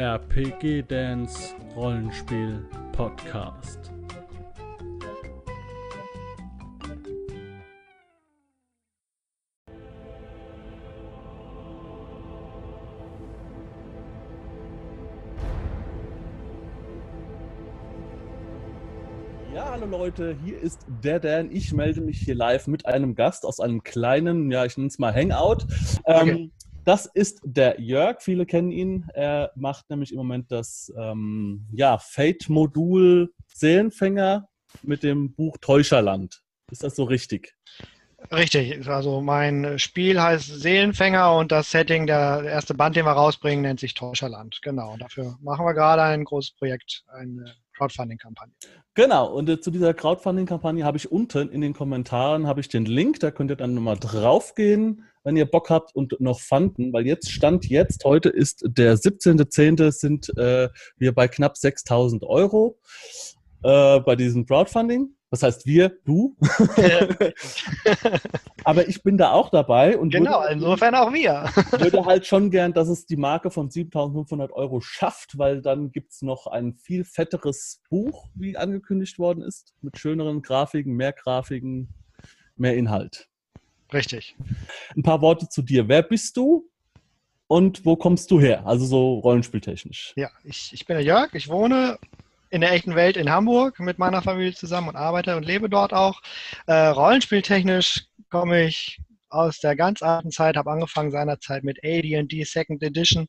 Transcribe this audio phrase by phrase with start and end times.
[0.00, 3.92] RPG Dance Rollenspiel Podcast.
[19.54, 21.50] Ja, hallo Leute, hier ist der Dan.
[21.52, 24.98] Ich melde mich hier live mit einem Gast aus einem kleinen, ja, ich nenne es
[24.98, 25.66] mal Hangout.
[26.06, 26.52] Ähm,
[26.90, 29.08] Das ist der Jörg, viele kennen ihn.
[29.14, 34.48] Er macht nämlich im Moment das ähm, ja, Fate-Modul Seelenfänger
[34.82, 36.42] mit dem Buch Täuscherland.
[36.68, 37.54] Ist das so richtig?
[38.32, 43.62] Richtig, also mein Spiel heißt Seelenfänger und das Setting, der erste Band, den wir rausbringen,
[43.62, 44.58] nennt sich Täuscherland.
[44.60, 48.52] Genau, dafür machen wir gerade ein großes Projekt, eine Crowdfunding-Kampagne.
[48.94, 52.84] Genau, und äh, zu dieser Crowdfunding-Kampagne habe ich unten in den Kommentaren habe ich den
[52.84, 57.06] Link, da könnt ihr dann nochmal draufgehen, wenn ihr Bock habt und noch fanden, weil
[57.06, 62.78] jetzt stand jetzt, heute ist der 17.10., sind äh, wir bei knapp 6.000 Euro
[63.62, 65.14] äh, bei diesem Crowdfunding.
[65.30, 66.36] Das heißt wir, du.
[68.64, 71.44] Aber ich bin da auch dabei und genau, würde, insofern auch wir.
[71.80, 76.10] würde halt schon gern, dass es die Marke von 7.500 Euro schafft, weil dann gibt
[76.10, 81.94] es noch ein viel fetteres Buch, wie angekündigt worden ist, mit schöneren Grafiken, mehr Grafiken,
[82.56, 83.29] mehr Inhalt.
[83.92, 84.36] Richtig.
[84.96, 85.88] Ein paar Worte zu dir.
[85.88, 86.68] Wer bist du
[87.46, 88.66] und wo kommst du her?
[88.66, 90.12] Also so rollenspieltechnisch.
[90.16, 91.98] Ja, ich, ich bin der Jörg, ich wohne
[92.50, 95.92] in der echten Welt in Hamburg mit meiner Familie zusammen und arbeite und lebe dort
[95.92, 96.20] auch.
[96.66, 102.82] Äh, rollenspieltechnisch komme ich aus der ganz alten Zeit, habe angefangen seinerzeit mit AD&D Second
[102.82, 103.28] Edition,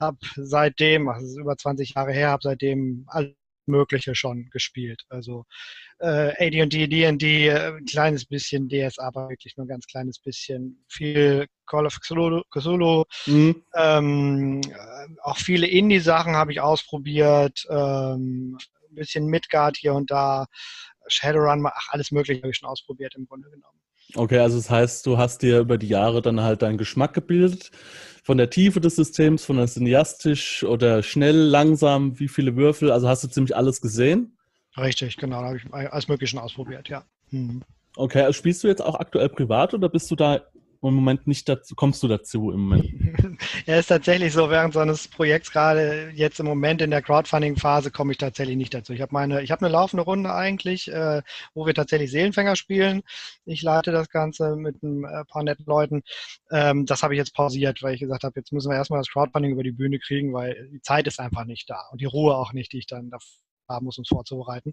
[0.00, 3.34] habe seitdem, also über 20 Jahre her, habe seitdem alles
[3.66, 5.04] Mögliche schon gespielt.
[5.08, 5.44] Also
[5.98, 10.84] äh, AD&D, D&D, äh, ein kleines bisschen DS, aber wirklich nur ein ganz kleines bisschen.
[10.88, 13.62] Viel Call of Cthulhu, Cthulhu Mhm.
[13.74, 17.64] ähm, äh, auch viele Indie-Sachen habe ich ausprobiert.
[17.70, 18.58] Ähm,
[18.90, 20.46] ein bisschen Midgard hier und da.
[21.08, 23.80] Shadowrun, ach, alles Mögliche habe ich schon ausprobiert im Grunde genommen.
[24.14, 27.70] Okay, also das heißt, du hast dir über die Jahre dann halt deinen Geschmack gebildet.
[28.24, 33.08] Von der Tiefe des Systems, von der cineastisch oder schnell, langsam, wie viele Würfel, also
[33.08, 34.36] hast du ziemlich alles gesehen.
[34.76, 37.04] Richtig, genau, da habe ich alles Mögliche ausprobiert, ja.
[37.30, 37.62] Mhm.
[37.96, 40.40] Okay, also spielst du jetzt auch aktuell privat oder bist du da
[40.88, 42.84] im Moment nicht dazu, kommst du dazu im Moment?
[43.66, 47.90] Ja, ist tatsächlich so, während so eines Projekts gerade jetzt im Moment in der Crowdfunding-Phase
[47.90, 48.92] komme ich tatsächlich nicht dazu.
[48.92, 51.22] Ich habe meine, ich habe eine laufende Runde eigentlich, äh,
[51.54, 53.02] wo wir tatsächlich Seelenfänger spielen.
[53.44, 56.02] Ich leite das Ganze mit ein äh, paar netten Leuten.
[56.50, 59.10] Ähm, das habe ich jetzt pausiert, weil ich gesagt habe, jetzt müssen wir erstmal das
[59.10, 62.36] Crowdfunding über die Bühne kriegen, weil die Zeit ist einfach nicht da und die Ruhe
[62.36, 63.18] auch nicht, die ich dann da
[63.72, 64.72] haben muss, uns vorzubereiten.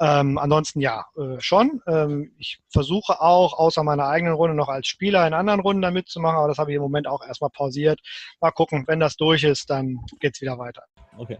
[0.00, 1.80] Ähm, ansonsten ja, äh, schon.
[1.86, 5.90] Ähm, ich versuche auch, außer meiner eigenen Runde, noch als Spieler in anderen Runden da
[5.90, 8.00] mitzumachen, aber das habe ich im Moment auch erstmal pausiert.
[8.40, 10.82] Mal gucken, wenn das durch ist, dann geht es wieder weiter.
[11.16, 11.38] Okay.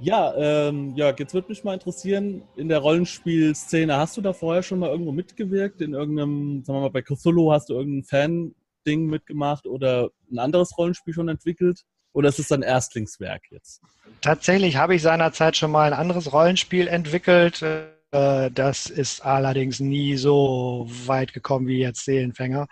[0.00, 4.64] Ja, ähm, Jörg, jetzt würde mich mal interessieren, in der Rollenspielszene, hast du da vorher
[4.64, 5.80] schon mal irgendwo mitgewirkt?
[5.80, 10.76] In irgendeinem, sagen wir mal, bei Cthulhu hast du irgendein Fan-Ding mitgemacht oder ein anderes
[10.76, 11.84] Rollenspiel schon entwickelt?
[12.12, 13.82] Oder ist es dein Erstlingswerk jetzt?
[14.24, 17.60] Tatsächlich habe ich seinerzeit schon mal ein anderes Rollenspiel entwickelt.
[17.60, 22.66] Äh, Das ist allerdings nie so weit gekommen wie jetzt Seelenfänger.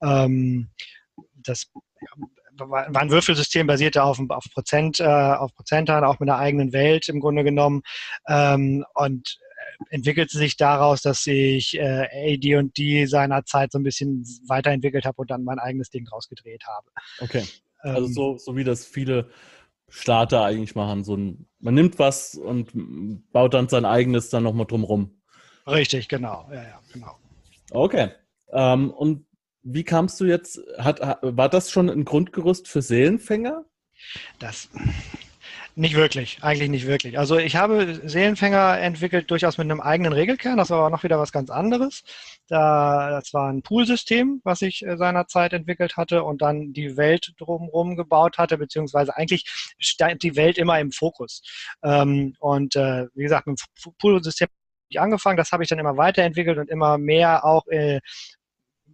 [0.00, 0.70] Ähm,
[1.34, 1.72] Das
[2.56, 7.08] war ein Würfelsystem, basierte auf, auf Prozent, äh, auf Prozentzahlen, auch mit einer eigenen Welt
[7.08, 7.82] im Grunde genommen.
[8.28, 9.38] Ähm, Und
[9.90, 15.42] entwickelte sich daraus, dass ich äh, AD&D seinerzeit so ein bisschen weiterentwickelt habe und dann
[15.42, 16.86] mein eigenes Ding draus gedreht habe.
[17.18, 17.44] Okay.
[17.78, 19.30] Also Ähm, so, so wie das viele
[19.94, 21.04] Starter eigentlich machen.
[21.04, 22.70] So ein, man nimmt was und
[23.32, 25.20] baut dann sein eigenes dann nochmal drumrum.
[25.66, 26.48] Richtig, genau.
[26.50, 27.18] Ja, ja, genau.
[27.70, 28.10] Okay.
[28.52, 29.26] Ähm, und
[29.62, 33.64] wie kamst du jetzt, hat, ha- war das schon ein Grundgerüst für Seelenfänger?
[34.38, 34.68] Das
[35.74, 37.18] nicht wirklich, eigentlich nicht wirklich.
[37.18, 41.18] Also ich habe Seelenfänger entwickelt durchaus mit einem eigenen Regelkern, das war aber noch wieder
[41.18, 42.02] was ganz anderes.
[42.48, 47.32] Da, das war ein Poolsystem, was ich äh, seinerzeit entwickelt hatte und dann die Welt
[47.38, 49.44] drumherum gebaut hatte, beziehungsweise eigentlich
[49.78, 51.42] stand die Welt immer im Fokus.
[51.82, 54.52] Ähm, und äh, wie gesagt, mit dem Poolsystem habe
[54.90, 58.00] ich angefangen, das habe ich dann immer weiterentwickelt und immer mehr auch äh,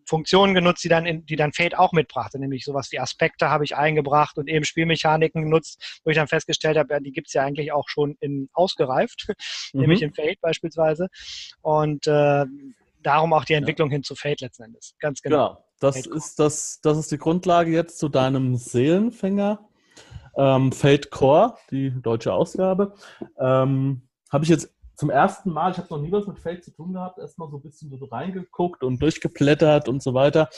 [0.08, 3.64] Funktionen genutzt, die dann, in, die dann Fate auch mitbrachte, nämlich sowas wie Aspekte habe
[3.64, 7.34] ich eingebracht und eben Spielmechaniken genutzt, wo ich dann festgestellt habe, ja, die gibt es
[7.34, 9.28] ja eigentlich auch schon in ausgereift,
[9.72, 9.81] Mhm.
[9.81, 11.08] nämlich in Fate beispielsweise.
[11.60, 12.44] Und äh,
[13.02, 14.94] darum auch die Entwicklung hin zu Fate letzten Endes.
[14.99, 15.37] Ganz genau.
[15.37, 15.64] Genau.
[15.81, 19.69] Das ist, das, das ist die Grundlage jetzt zu deinem Seelenfänger.
[20.37, 22.94] Ähm, Fate Core, die deutsche Ausgabe.
[23.38, 26.72] Ähm, habe ich jetzt zum ersten Mal, ich habe noch nie was mit Fate zu
[26.72, 30.48] tun gehabt, erstmal so ein bisschen so reingeguckt und durchgeblättert und so weiter.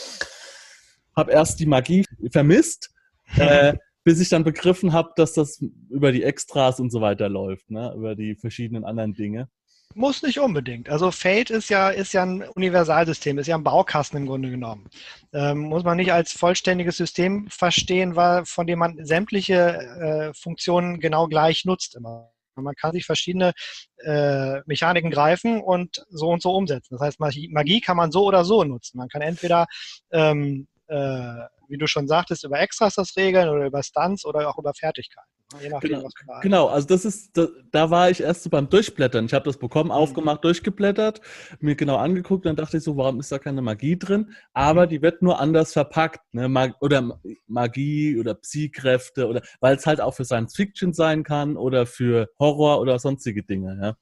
[1.14, 2.90] Habe erst die Magie vermisst,
[3.36, 7.70] äh, bis ich dann begriffen habe, dass das über die Extras und so weiter läuft,
[7.70, 7.92] ne?
[7.94, 9.50] über die verschiedenen anderen Dinge.
[9.94, 10.88] Muss nicht unbedingt.
[10.88, 14.88] Also Fate ist ja, ist ja ein Universalsystem, ist ja ein Baukasten im Grunde genommen.
[15.34, 20.98] Ähm, muss man nicht als vollständiges System verstehen, weil, von dem man sämtliche äh, Funktionen
[21.00, 22.30] genau gleich nutzt immer.
[22.62, 23.52] Man kann sich verschiedene
[23.98, 26.96] äh, Mechaniken greifen und so und so umsetzen.
[26.98, 28.98] Das heißt, Magie, kann man so oder so nutzen.
[28.98, 29.66] Man kann entweder
[30.12, 34.58] ähm, äh, wie du schon sagtest, über Extras das regeln oder über Stunts oder auch
[34.58, 35.30] über Fertigkeiten.
[35.60, 39.26] Je nachdem, genau, genau, also das ist, da, da, war ich erst so beim Durchblättern.
[39.26, 39.96] Ich habe das bekommen, mhm.
[39.96, 41.20] aufgemacht, durchgeblättert,
[41.58, 44.32] mir genau angeguckt, dann dachte ich so, warum ist da keine Magie drin?
[44.52, 44.90] Aber mhm.
[44.90, 46.48] die wird nur anders verpackt, ne?
[46.48, 51.56] Mag oder Magie oder Psykräfte oder weil es halt auch für Science Fiction sein kann
[51.56, 53.76] oder für Horror oder sonstige Dinge.
[53.80, 53.96] Ja?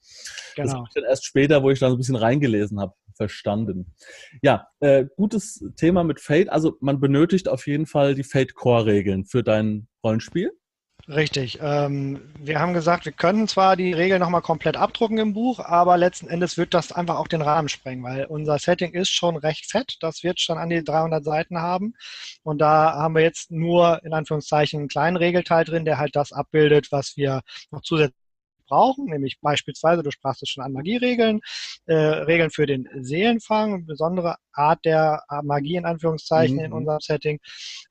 [0.55, 0.67] Genau.
[0.67, 3.93] Das habe ich dann erst später, wo ich dann so ein bisschen reingelesen habe, verstanden.
[4.41, 6.49] Ja, äh, gutes Thema mit Fate.
[6.49, 10.53] Also man benötigt auf jeden Fall die Fate-Core-Regeln für dein Rollenspiel.
[11.09, 11.59] Richtig.
[11.62, 15.97] Ähm, wir haben gesagt, wir können zwar die Regeln nochmal komplett abdrucken im Buch, aber
[15.97, 19.70] letzten Endes wird das einfach auch den Rahmen sprengen, weil unser Setting ist schon recht
[19.70, 19.97] fett.
[20.00, 21.94] Das wird schon an die 300 Seiten haben.
[22.43, 26.32] Und da haben wir jetzt nur in Anführungszeichen einen kleinen Regelteil drin, der halt das
[26.32, 28.28] abbildet, was wir noch zusätzlich
[28.69, 31.41] brauchen, nämlich beispielsweise, du sprachst es schon an Magieregeln,
[31.87, 36.65] äh, Regeln für den Seelenfang, eine besondere Art der Magie in Anführungszeichen mhm.
[36.65, 37.41] in unserem Setting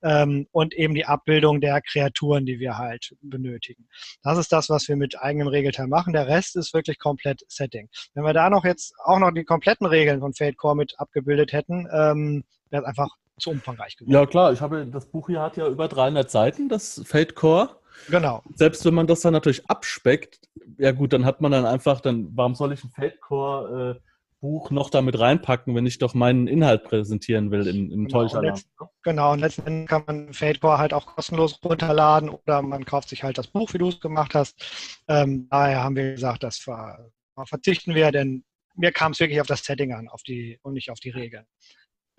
[0.03, 3.88] ähm, und eben die Abbildung der Kreaturen, die wir halt benötigen.
[4.24, 6.13] Das ist das, was wir mit eigenem Regelteil machen.
[6.13, 7.89] Der Rest ist wirklich komplett Setting.
[8.13, 11.53] Wenn wir da noch jetzt auch noch die kompletten Regeln von Fate Core mit abgebildet
[11.53, 13.09] hätten, ähm, wäre es einfach
[13.39, 14.13] zu umfangreich geworden.
[14.13, 17.69] Ja klar, ich habe das Buch hier hat ja über 300 Seiten, das Fate Core.
[18.09, 18.44] Genau.
[18.55, 20.39] Selbst wenn man das dann natürlich abspeckt,
[20.77, 24.07] ja gut, dann hat man dann einfach, dann, warum soll ich ein Feldcore äh,
[24.39, 28.65] Buch noch damit reinpacken, wenn ich doch meinen Inhalt präsentieren will im, im genau, und
[29.03, 33.23] genau, und letzten Endes kann man Fadecore halt auch kostenlos runterladen oder man kauft sich
[33.23, 35.01] halt das Buch, wie du es gemacht hast.
[35.07, 37.09] Ähm, daher haben wir gesagt, das ver
[37.45, 38.43] verzichten wir, denn
[38.75, 41.45] mir kam es wirklich auf das Setting an auf die, und nicht auf die Regeln.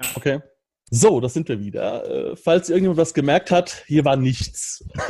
[0.00, 0.10] Ja.
[0.16, 0.40] Okay.
[0.90, 2.08] So, das sind wir wieder.
[2.08, 4.82] Äh, falls irgendjemand was gemerkt hat, hier war nichts.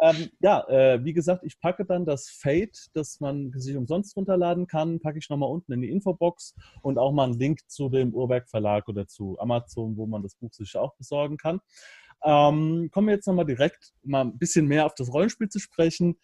[0.00, 4.68] ähm, ja, äh, wie gesagt, ich packe dann das Fate, das man sich umsonst runterladen
[4.68, 8.14] kann, packe ich nochmal unten in die Infobox und auch mal einen Link zu dem
[8.14, 11.60] Urwerk Verlag oder zu Amazon, wo man das Buch sich auch besorgen kann.
[12.22, 16.16] Ähm, kommen wir jetzt nochmal direkt mal ein bisschen mehr auf das Rollenspiel zu sprechen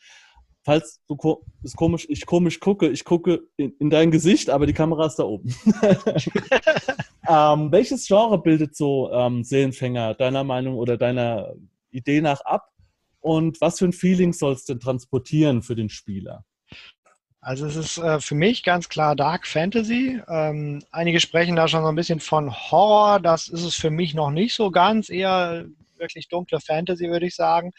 [0.62, 4.66] falls du ko ist komisch, ich komisch gucke, ich gucke in, in, dein Gesicht, aber
[4.66, 5.54] die Kamera ist da oben.
[7.28, 11.54] ähm, welches Genre bildet so ähm, Seelenfänger deiner Meinung oder deiner
[11.90, 12.68] Idee nach ab?
[13.20, 16.44] Und was für ein Feeling soll es denn transportieren für den Spieler?
[17.40, 20.20] Also es ist äh, für mich ganz klar Dark Fantasy.
[20.28, 23.18] Ähm, einige sprechen da schon so ein bisschen von Horror.
[23.20, 25.08] Das ist es für mich noch nicht so ganz.
[25.08, 25.66] Eher
[25.96, 27.72] wirklich dunkle Fantasy, würde ich sagen.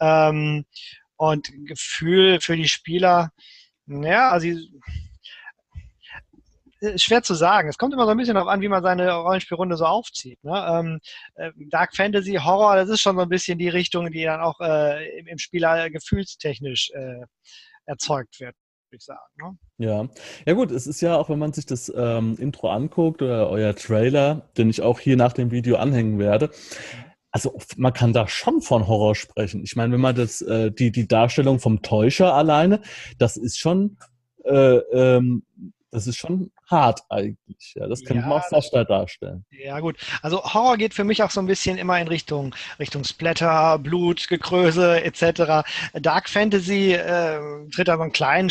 [0.00, 0.64] Ähm,
[1.16, 3.30] und Gefühl für die Spieler,
[3.86, 4.48] ja, also
[6.96, 7.68] schwer zu sagen.
[7.68, 10.42] Es kommt immer so ein bisschen darauf an, wie man seine Rollenspielrunde so aufzieht.
[10.42, 10.66] Ne?
[10.68, 11.00] Ähm,
[11.34, 14.60] äh, Dark Fantasy, Horror, das ist schon so ein bisschen die Richtung, die dann auch
[14.60, 17.24] äh, im, Spieler gefühlstechnisch äh,
[17.86, 18.54] erzeugt wird.
[18.90, 19.58] Ich sagen, ne?
[19.78, 20.08] Ja,
[20.46, 23.74] ja gut, es ist ja auch, wenn man sich das ähm, Intro anguckt oder euer
[23.74, 26.50] Trailer, den ich auch hier nach dem Video anhängen werde,
[27.34, 29.64] also man kann da schon von Horror sprechen.
[29.64, 32.80] Ich meine, wenn man das, äh, die, die Darstellung vom Täuscher alleine,
[33.18, 33.98] das ist schon,
[34.44, 35.44] äh, ähm,
[35.90, 37.74] das ist schon hart eigentlich.
[37.74, 39.44] Ja, das kann ja, man auch fast da darstellen.
[39.50, 39.96] Ja, gut.
[40.22, 44.28] Also Horror geht für mich auch so ein bisschen immer in Richtung, Richtung Splatter, Blut,
[44.28, 45.66] Gekröse etc.
[45.94, 47.40] Dark Fantasy äh,
[47.74, 48.50] tritt aber einen kleinen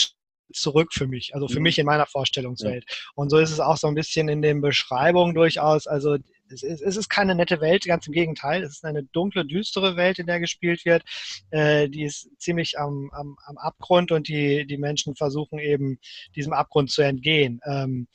[0.52, 1.64] zurück für mich, also für mhm.
[1.64, 2.84] mich in meiner Vorstellungswelt.
[2.86, 2.96] Ja.
[3.16, 5.88] Und so ist es auch so ein bisschen in den Beschreibungen durchaus.
[5.88, 6.18] Also
[6.54, 8.64] es ist, es ist keine nette Welt, ganz im Gegenteil.
[8.64, 11.04] Es ist eine dunkle, düstere Welt, in der gespielt wird.
[11.50, 16.00] Äh, die ist ziemlich am, am, am Abgrund und die, die Menschen versuchen eben
[16.36, 17.60] diesem Abgrund zu entgehen.
[17.66, 18.08] Ähm,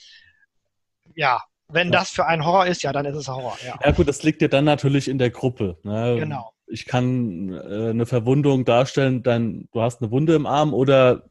[1.14, 3.59] ja, wenn das für einen Horror ist, ja, dann ist es Horror.
[3.66, 5.78] Ja, ja gut, das liegt ja dann natürlich in der Gruppe.
[5.83, 6.16] Ne?
[6.18, 6.52] Genau.
[6.66, 11.25] Ich kann äh, eine Verwundung darstellen, dann du hast eine Wunde im Arm oder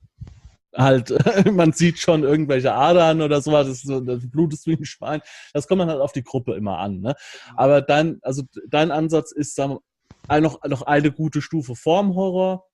[0.76, 1.14] halt,
[1.52, 5.22] man sieht schon irgendwelche Adern oder sowas, das, das Blut ist wie ein Schwein.
[5.54, 7.02] Das kommt man halt auf die Gruppe immer an.
[7.02, 7.16] Ne?
[7.56, 9.80] Aber dein, also dein Ansatz ist wir,
[10.42, 12.67] noch, noch eine gute Stufe vorm Horror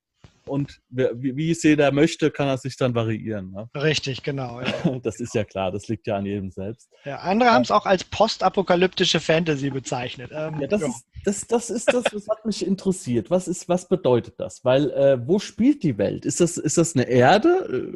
[0.48, 3.50] und wie, es jeder möchte, kann er sich dann variieren.
[3.52, 3.68] Ne?
[3.74, 4.60] Richtig, genau.
[4.60, 4.74] Ja.
[5.02, 6.88] Das ist ja klar, das liegt ja an jedem selbst.
[7.04, 10.30] Ja, andere haben es auch als postapokalyptische Fantasy bezeichnet.
[10.32, 10.88] Ähm, ja, das, ja.
[10.88, 13.30] Ist, das, das ist das, was hat mich interessiert.
[13.30, 14.64] Was, ist, was bedeutet das?
[14.64, 16.24] Weil, äh, wo spielt die Welt?
[16.24, 17.94] Ist das, ist das eine Erde?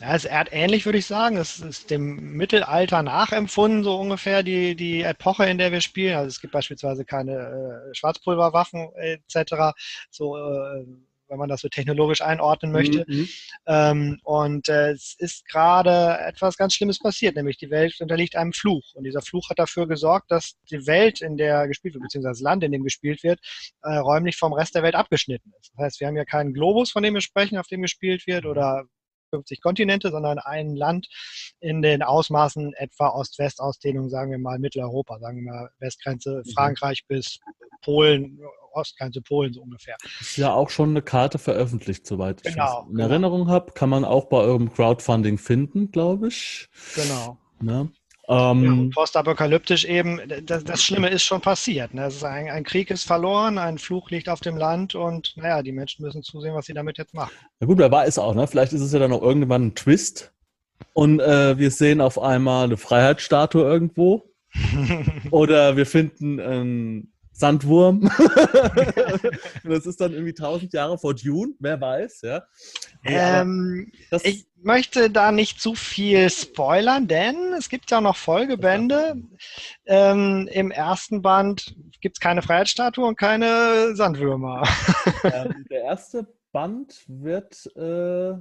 [0.00, 1.36] Ja, es ist erdähnlich, würde ich sagen.
[1.38, 6.16] Es ist dem Mittelalter nachempfunden, so ungefähr die, die Epoche, in der wir spielen.
[6.16, 9.74] Also es gibt beispielsweise keine äh, Schwarzpulverwaffen etc.
[10.10, 10.84] So äh,
[11.28, 13.04] wenn man das so technologisch einordnen möchte.
[13.06, 13.28] Mhm.
[13.66, 18.52] Ähm, und äh, es ist gerade etwas ganz Schlimmes passiert, nämlich die Welt unterliegt einem
[18.52, 18.94] Fluch.
[18.94, 22.42] Und dieser Fluch hat dafür gesorgt, dass die Welt, in der gespielt wird, beziehungsweise das
[22.42, 23.40] Land, in dem gespielt wird,
[23.82, 25.72] äh, räumlich vom Rest der Welt abgeschnitten ist.
[25.76, 28.46] Das heißt, wir haben ja keinen Globus, von dem wir sprechen, auf dem gespielt wird,
[28.46, 28.84] oder
[29.30, 31.08] 50 Kontinente, sondern ein Land
[31.60, 36.50] in den Ausmaßen etwa Ost-West-Ausdehnung, sagen wir mal Mitteleuropa, sagen wir mal Westgrenze mhm.
[36.52, 37.38] Frankreich bis
[37.82, 38.40] Polen,
[38.76, 39.96] Ostkante Polen so ungefähr.
[40.20, 43.08] Ist ja auch schon eine Karte veröffentlicht, soweit ich genau, in genau.
[43.08, 43.72] Erinnerung habe.
[43.72, 46.68] Kann man auch bei eurem Crowdfunding finden, glaube ich.
[46.94, 47.38] Genau.
[47.60, 47.90] Ne?
[48.28, 51.94] Ähm, ja, postapokalyptisch eben, das, das, Schlimme ist schon passiert.
[51.94, 52.08] Ne?
[52.08, 55.70] Ist ein, ein, Krieg ist verloren, ein Fluch liegt auf dem Land und naja, die
[55.70, 57.32] Menschen müssen zusehen, was sie damit jetzt machen.
[57.60, 58.48] Na gut, wer weiß auch, ne?
[58.48, 60.32] Vielleicht ist es ja dann auch irgendwann ein Twist
[60.92, 64.24] und äh, wir sehen auf einmal eine Freiheitsstatue irgendwo.
[65.30, 68.00] Oder wir finden ein Sandwurm.
[69.64, 72.44] das ist dann irgendwie tausend Jahre vor Dune, wer weiß, ja.
[73.04, 79.16] Ähm, ich möchte da nicht zu viel spoilern, denn es gibt ja noch Folgebände.
[79.84, 84.66] Ähm, Im ersten Band gibt es keine Freiheitsstatue und keine Sandwürmer.
[85.24, 88.34] Ähm, der erste Band wird äh,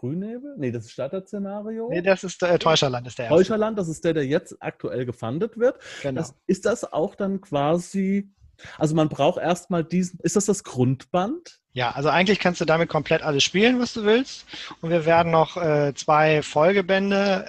[0.00, 0.54] Frühnebel?
[0.56, 1.90] Nee, das ist Starter-Szenario.
[1.90, 3.36] Nee, das ist äh, Täuscherland, ist der erste.
[3.36, 5.78] Täuscherland, das ist der, der jetzt aktuell gefundet wird.
[6.02, 6.20] Genau.
[6.20, 8.30] Das, ist das auch dann quasi,
[8.78, 11.60] also man braucht erstmal diesen, ist das das Grundband?
[11.72, 14.46] Ja, also eigentlich kannst du damit komplett alles spielen, was du willst.
[14.80, 17.46] Und wir werden noch äh, zwei Folgebände,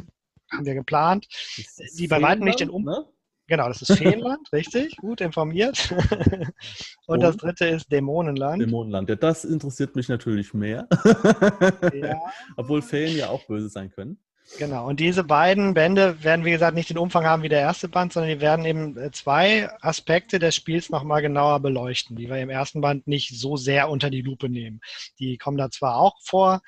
[0.00, 1.26] äh, haben wir geplant,
[1.98, 2.84] die bei weitem nicht den Um...
[2.84, 3.04] Ne?
[3.46, 5.92] Genau, das ist Feenland, richtig, gut informiert.
[5.92, 6.52] Und,
[7.06, 8.62] Und, das dritte ist Dämonenland.
[8.62, 10.88] Dämonenland, ja, das interessiert mich natürlich mehr.
[11.92, 12.20] Ja.
[12.56, 14.18] Obwohl Feen ja auch böse sein können.
[14.58, 17.88] Genau, und diese beiden Bände werden, wie gesagt, nicht den Umfang haben wie der erste
[17.88, 22.36] Band, sondern die werden eben äh, zwei Aspekte des Spiels nochmal genauer beleuchten, die wir
[22.36, 24.80] im ersten Band nicht so sehr unter die Lupe nehmen.
[25.18, 26.60] Die kommen da zwar auch vor,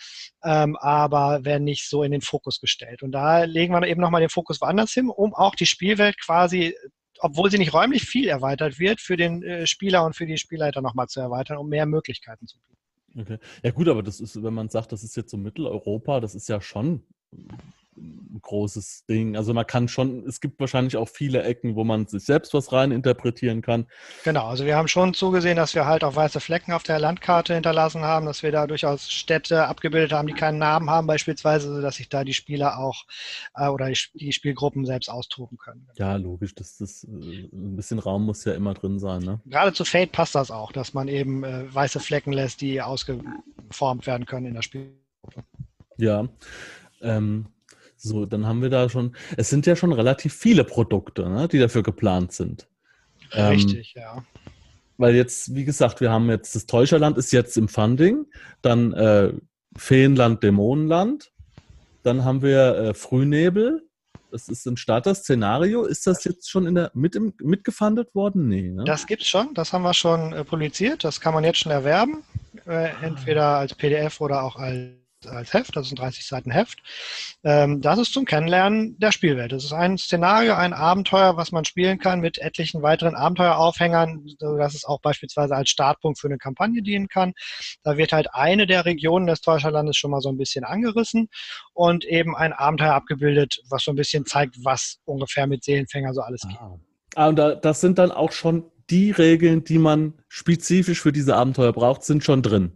[0.43, 3.03] ähm, aber werden nicht so in den Fokus gestellt.
[3.03, 6.75] Und da legen wir eben nochmal den Fokus woanders hin, um auch die Spielwelt quasi
[7.19, 10.83] obwohl sie nicht räumlich viel erweitert wird, für den äh, Spieler und für die Spielleiter
[10.83, 12.77] nochmal zu erweitern, um mehr Möglichkeiten zu bieten.
[13.19, 13.39] Okay.
[13.63, 16.49] Ja gut, aber das ist, wenn man sagt, das ist jetzt so Mitteleuropa, das ist
[16.51, 17.03] ja schon
[17.97, 19.37] ein großes Ding.
[19.37, 22.73] Also man kann schon, es gibt wahrscheinlich auch viele Ecken, wo man sich selbst was
[22.73, 23.87] rein interpretieren kann.
[24.25, 27.55] Genau, also wir haben schon zugesehen, dass wir halt auch weiße Flecken auf der Landkarte
[27.55, 31.97] hinterlassen haben, dass wir da durchaus Städte abgebildet haben, die keinen Namen haben, beispielsweise, sodass
[31.97, 33.05] sich da die Spieler auch
[33.55, 35.89] äh, oder die, die, Spielgruppen selbst austoben können.
[35.97, 39.23] Ja, logisch, das, das, äh, ein bisschen Raum muss ja immer drin sein.
[39.23, 39.41] Ne?
[39.47, 44.07] Gerade zu Fate passt das auch, dass man eben äh, weiße Flecken lässt, die ausgeformt
[44.07, 45.45] werden können in der Spielgruppe.
[45.99, 46.29] Ja.
[47.03, 47.47] Ähm,
[47.97, 51.59] so, dann haben wir da schon, es sind ja schon relativ viele Produkte, ne, die
[51.59, 52.69] dafür geplant sind.
[53.33, 54.25] Ähm, Richtig, ähm, ja.
[54.99, 58.27] Weil jetzt, wie gesagt, wir haben jetzt, das Täuscherland ist jetzt im Funding,
[58.63, 59.33] dann äh,
[59.77, 61.33] Feenland, Dämonenland,
[62.03, 63.83] dann haben wir äh, Frühnebel,
[64.31, 65.85] das ist ein Starter-Szenario.
[65.85, 68.49] Ist das jetzt schon in der, mit im, mitgefundet worden?
[68.49, 68.85] Nee, ne?
[68.85, 72.23] Das es schon, das haben wir schon äh, publiziert, das kann man jetzt schon erwerben,
[72.67, 76.79] äh, entweder als PDF oder auch als als Heft, das ist ein 30 Seiten Heft.
[77.45, 79.53] Ähm, das ist zum Kennenlernen der Spielwelt.
[79.53, 84.75] Das ist ein Szenario, ein Abenteuer, was man spielen kann mit etlichen weiteren Abenteueraufhängern, sodass
[84.75, 87.33] es auch beispielsweise als Startpunkt für eine Kampagne dienen kann.
[87.83, 91.29] Da wird halt eine der Regionen des Täuscherlandes schon mal so ein bisschen angerissen
[91.75, 96.21] und eben ein Abenteuer abgebildet, was so ein bisschen zeigt, was ungefähr mit Seelenfänger so
[96.21, 96.59] alles geht.
[96.59, 96.79] Ah,
[97.17, 101.73] ah und das sind dann auch schon die Regeln, die man spezifisch für diese Abenteuer
[101.73, 102.73] braucht, sind schon drin.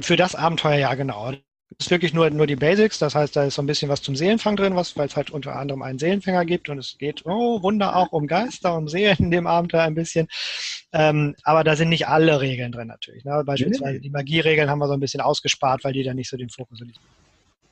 [0.00, 1.32] Für das Abenteuer ja, genau
[1.78, 4.16] ist wirklich nur, nur die Basics, das heißt, da ist so ein bisschen was zum
[4.16, 7.62] Seelenfang drin, was, weil es halt unter anderem einen Seelenfänger gibt und es geht, oh
[7.62, 10.28] Wunder, auch um Geister, um Seelen in dem Abenteuer ein bisschen.
[10.92, 13.24] Ähm, aber da sind nicht alle Regeln drin natürlich.
[13.24, 13.42] Ne?
[13.44, 16.50] Beispielsweise die Magieregeln haben wir so ein bisschen ausgespart, weil die da nicht so den
[16.50, 16.92] Fokus haben.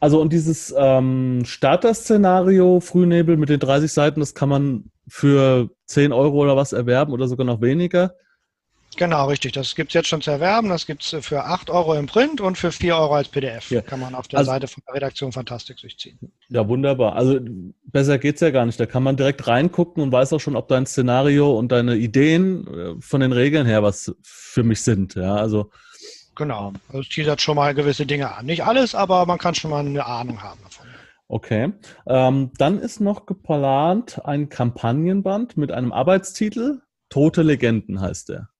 [0.01, 6.13] Also und dieses ähm, Starter-Szenario Frühnebel mit den 30 Seiten, das kann man für 10
[6.13, 8.15] Euro oder was erwerben oder sogar noch weniger.
[8.97, 9.53] Genau, richtig.
[9.53, 10.69] Das gibt es jetzt schon zu erwerben.
[10.69, 13.71] Das gibt es für 8 Euro im Print und für 4 Euro als PDF.
[13.71, 13.81] Ja.
[13.81, 16.19] Kann man auf der also, Seite von der Redaktion Fantastik durchziehen.
[16.49, 17.17] Ja, wunderbar.
[17.17, 17.41] Also
[17.85, 18.79] besser geht es ja gar nicht.
[18.79, 22.67] Da kann man direkt reingucken und weiß auch schon, ob dein Szenario und deine Ideen
[22.67, 25.15] äh, von den Regeln her was für mich sind.
[25.15, 25.71] Ja, also.
[26.35, 26.73] Genau.
[26.89, 28.47] Also es teasert schon mal gewisse Dinge an.
[28.47, 30.87] Nicht alles, aber man kann schon mal eine Ahnung haben davon.
[31.29, 31.73] Okay.
[32.07, 36.83] Ähm, dann ist noch geplant ein Kampagnenband mit einem Arbeitstitel.
[37.09, 38.52] Tote Legenden heißt der.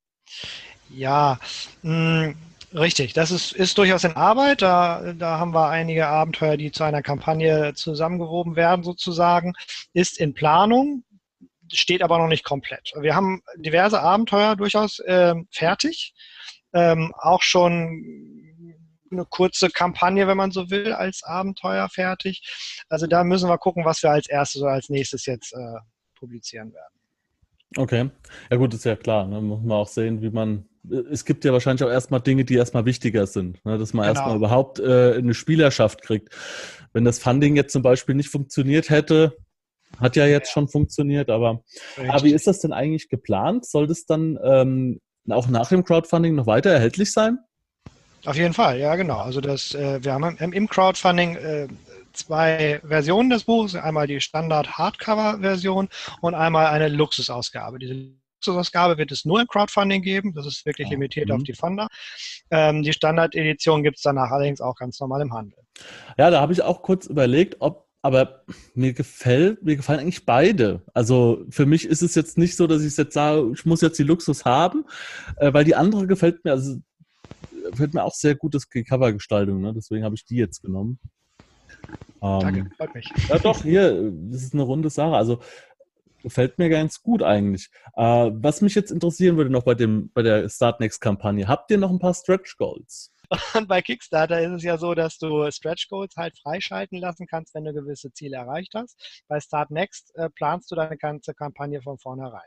[0.91, 1.39] Ja,
[1.83, 2.37] mh, hm,
[2.75, 4.63] Richtig, das ist, ist durchaus in Arbeit.
[4.63, 9.53] Da, da haben wir einige Abenteuer, die zu einer Kampagne zusammengewoben werden, sozusagen.
[9.93, 11.05] Ist in Planung,
[11.71, 12.93] steht aber noch nicht komplett.
[12.99, 16.15] Wir haben diverse Abenteuer durchaus äh, fertig.
[16.73, 18.55] Ähm, auch schon
[19.11, 22.43] eine kurze Kampagne, wenn man so will, als Abenteuer fertig.
[22.89, 25.79] Also da müssen wir gucken, was wir als erstes oder als nächstes jetzt äh,
[26.15, 27.02] publizieren werden.
[27.77, 28.11] Okay.
[28.51, 29.27] Ja gut, ist ja klar.
[29.27, 29.41] Ne?
[29.41, 30.67] Muss man auch sehen, wie man.
[31.11, 33.79] Es gibt ja wahrscheinlich auch erstmal Dinge, die erstmal wichtiger sind, ne?
[33.79, 34.19] dass man genau.
[34.19, 36.31] erstmal überhaupt äh, eine Spielerschaft kriegt.
[36.93, 39.37] Wenn das Funding jetzt zum Beispiel nicht funktioniert hätte,
[40.01, 40.53] hat ja jetzt ja.
[40.55, 41.63] schon funktioniert, aber,
[42.09, 43.65] aber wie ist das denn eigentlich geplant?
[43.65, 45.01] Soll das dann ähm,
[45.31, 47.39] auch nach dem Crowdfunding noch weiter erhältlich sein?
[48.25, 49.19] Auf jeden Fall, ja genau.
[49.19, 51.69] Also das, äh, wir haben im Crowdfunding äh,
[52.13, 55.89] zwei Versionen des Buches, einmal die Standard-Hardcover-Version
[56.21, 57.79] und einmal eine Luxusausgabe.
[57.79, 61.35] Diese Luxusausgabe wird es nur im Crowdfunding geben, das ist wirklich ah, limitiert mhm.
[61.37, 61.89] auf die Funder.
[62.51, 65.59] Ähm, die Standard-Edition gibt es danach allerdings auch ganz normal im Handel.
[66.19, 68.43] Ja, da habe ich auch kurz überlegt, ob aber
[68.75, 70.83] mir gefällt, mir gefallen eigentlich beide.
[70.93, 73.99] Also für mich ist es jetzt nicht so, dass ich jetzt sage, ich muss jetzt
[73.99, 74.85] die Luxus haben,
[75.37, 76.79] äh, weil die andere gefällt mir, also
[77.71, 79.73] gefällt mir auch sehr gut das Covergestaltung, ne?
[79.73, 80.99] deswegen habe ich die jetzt genommen.
[82.21, 83.11] Danke, ähm, freut mich.
[83.29, 85.17] Ja, doch, hier, das ist eine runde Sache.
[85.17, 85.41] Also
[86.23, 87.69] gefällt mir ganz gut eigentlich.
[87.97, 91.79] Äh, was mich jetzt interessieren würde noch bei, dem, bei der Start Next-Kampagne, habt ihr
[91.79, 93.13] noch ein paar Stretch Goals?
[93.29, 93.31] Und
[93.69, 97.65] bei Kickstarter ist es ja so, dass du Stretch Goals halt freischalten lassen kannst, wenn
[97.65, 99.25] du gewisse Ziele erreicht hast.
[99.27, 102.41] Bei Start Next äh, planst du deine ganze Kampagne von vornherein.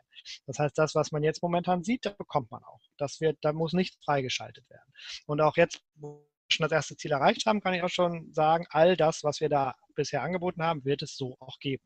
[0.46, 2.82] Das heißt, das, was man jetzt momentan sieht, das bekommt man auch.
[2.98, 4.94] Das wird, da muss nicht freigeschaltet werden.
[5.26, 8.66] Und auch jetzt, wo schon das erste Ziel erreicht haben, kann ich auch schon sagen,
[8.70, 11.84] all das, was wir da bisher angeboten haben, wird es so auch geben.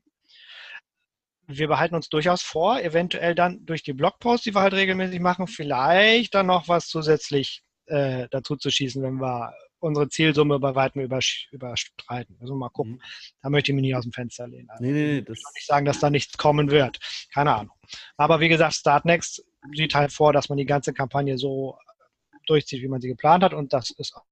[1.47, 5.47] Wir behalten uns durchaus vor, eventuell dann durch die Blogposts, die wir halt regelmäßig machen,
[5.47, 11.01] vielleicht dann noch was zusätzlich äh, dazu zu schießen, wenn wir unsere Zielsumme bei weitem
[11.01, 12.37] überstreiten.
[12.39, 12.93] Also mal gucken.
[12.93, 13.01] Mhm.
[13.41, 14.69] Da möchte ich mich nicht aus dem Fenster lehnen.
[14.69, 16.99] Also nee, nee, das ich will nicht sagen, dass da nichts kommen wird.
[17.33, 17.75] Keine Ahnung.
[18.17, 21.77] Aber wie gesagt, Startnext sieht halt vor, dass man die ganze Kampagne so
[22.45, 23.53] durchzieht, wie man sie geplant hat.
[23.53, 24.23] Und das ist auch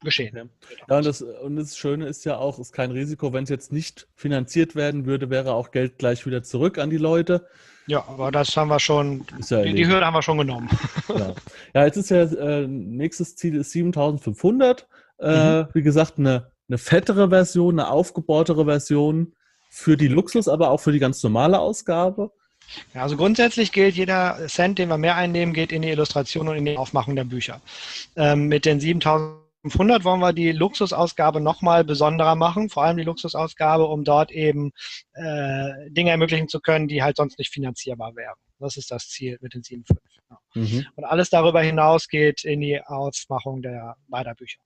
[0.00, 0.50] geschehen.
[0.88, 3.50] Ja, und das, und das Schöne ist ja auch, es ist kein Risiko, wenn es
[3.50, 7.46] jetzt nicht finanziert werden würde, wäre auch Geld gleich wieder zurück an die Leute.
[7.86, 10.68] Ja, aber das haben wir schon, ja die, die Hürde haben wir schon genommen.
[11.08, 11.34] Ja,
[11.74, 14.86] ja jetzt ist ja, äh, nächstes Ziel ist 7500.
[15.18, 15.68] Äh, mhm.
[15.74, 19.34] Wie gesagt, eine, eine fettere Version, eine aufgebohrtere Version
[19.70, 22.30] für die Luxus, aber auch für die ganz normale Ausgabe.
[22.94, 26.56] Ja, also grundsätzlich gilt, jeder Cent, den wir mehr einnehmen, geht in die Illustration und
[26.56, 27.60] in die Aufmachung der Bücher.
[28.16, 33.04] Ähm, mit den 7000 500 wollen wir die Luxusausgabe nochmal besonderer machen, vor allem die
[33.04, 34.72] Luxusausgabe, um dort eben
[35.12, 38.36] äh, Dinge ermöglichen zu können, die halt sonst nicht finanzierbar wären.
[38.58, 39.96] Das ist das Ziel mit den 7.5.
[40.30, 40.38] Ja.
[40.54, 40.86] Mhm.
[40.96, 44.60] Und alles darüber hinaus geht in die Ausmachung der beider Bücher.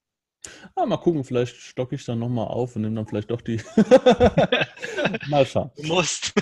[0.77, 3.57] Ah, mal gucken, vielleicht stocke ich dann nochmal auf und nehme dann vielleicht doch die.
[5.29, 5.71] mal schauen.
[5.77, 6.35] Du musst.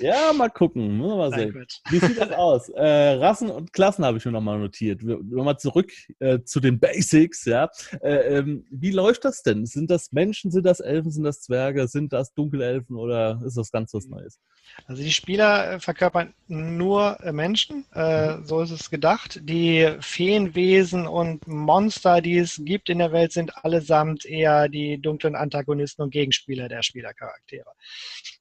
[0.00, 0.98] Ja, mal gucken.
[0.98, 1.66] Mal sehen.
[1.90, 2.68] Wie sieht das aus?
[2.78, 5.04] Äh, Rassen und Klassen habe ich mir nochmal notiert.
[5.04, 7.44] Wir, mal zurück äh, zu den Basics.
[7.44, 7.70] Ja?
[8.02, 9.66] Äh, ähm, wie läuft das denn?
[9.66, 13.72] Sind das Menschen, sind das Elfen, sind das Zwerge, sind das Dunkelelfen oder ist das
[13.72, 14.38] ganz was Neues?
[14.86, 18.44] Also die Spieler äh, verkörpern nur äh, Menschen, äh, mhm.
[18.44, 19.40] so ist es gedacht.
[19.42, 25.34] Die Feenwesen und Monster, die es gibt in der Welt, sind allesamt eher die dunklen
[25.34, 27.70] Antagonisten und Gegenspieler der Spielercharaktere.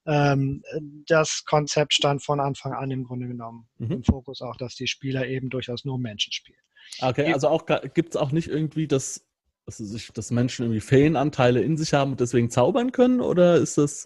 [0.07, 0.63] Ähm,
[1.05, 3.91] das Konzept stand von Anfang an im Grunde genommen mhm.
[3.91, 6.59] im Fokus auch, dass die Spieler eben durchaus nur Menschen spielen.
[7.01, 9.27] Okay, also auch gibt es auch nicht irgendwie das
[9.67, 13.19] dass, sich, dass Menschen irgendwie Feenanteile in sich haben und deswegen zaubern können?
[13.19, 14.05] Oder ist das.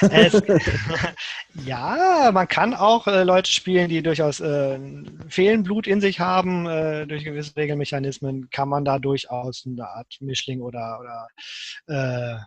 [0.00, 0.42] Es,
[1.64, 4.80] ja, man kann auch äh, Leute spielen, die durchaus äh,
[5.28, 6.66] Feenblut in sich haben.
[6.66, 11.28] Äh, durch gewisse Regelmechanismen kann man da durchaus eine Art Mischling oder, oder
[11.86, 12.38] äh,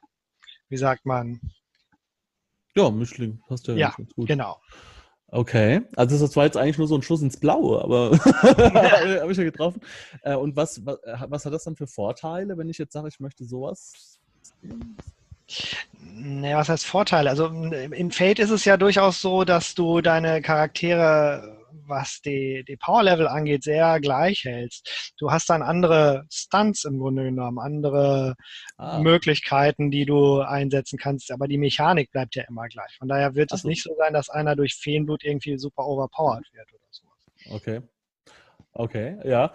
[0.67, 1.39] wie sagt man?
[2.79, 4.27] Ja, Mischling, passt ja, ja ganz gut.
[4.27, 4.57] Genau.
[5.31, 8.11] Okay, also das war jetzt eigentlich nur so ein Schuss ins Blaue, aber
[9.21, 9.81] habe ich ja getroffen.
[10.23, 13.19] Äh, und was, was, was, hat das dann für Vorteile, wenn ich jetzt sage, ich
[13.19, 14.19] möchte sowas?
[16.01, 17.29] Naja, was heißt Vorteile?
[17.29, 21.58] Also in Fate ist es ja durchaus so, dass du deine Charaktere
[21.89, 25.13] was die, die Power-Level angeht, sehr gleich hältst.
[25.17, 28.35] Du hast dann andere Stunts im Grunde genommen, andere
[28.77, 28.99] ah.
[28.99, 32.95] Möglichkeiten, die du einsetzen kannst, aber die Mechanik bleibt ja immer gleich.
[32.97, 36.45] Von daher wird Ach es nicht so sein, dass einer durch Feenblut irgendwie super overpowered
[36.53, 37.61] wird oder sowas.
[37.61, 37.81] Okay.
[38.73, 39.51] Okay, ja.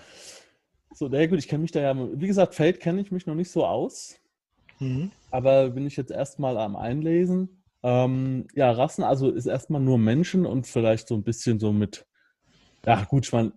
[0.93, 3.35] So, na gut, ich kenne mich da ja, wie gesagt, Fate kenne ich mich noch
[3.35, 4.21] nicht so aus.
[4.79, 5.11] Mhm.
[5.31, 7.65] Aber bin ich jetzt erstmal am Einlesen.
[7.83, 12.07] Ähm, ja, Rassen, also ist erstmal nur Menschen und vielleicht so ein bisschen so mit
[12.87, 13.53] ja, gut, ich meine,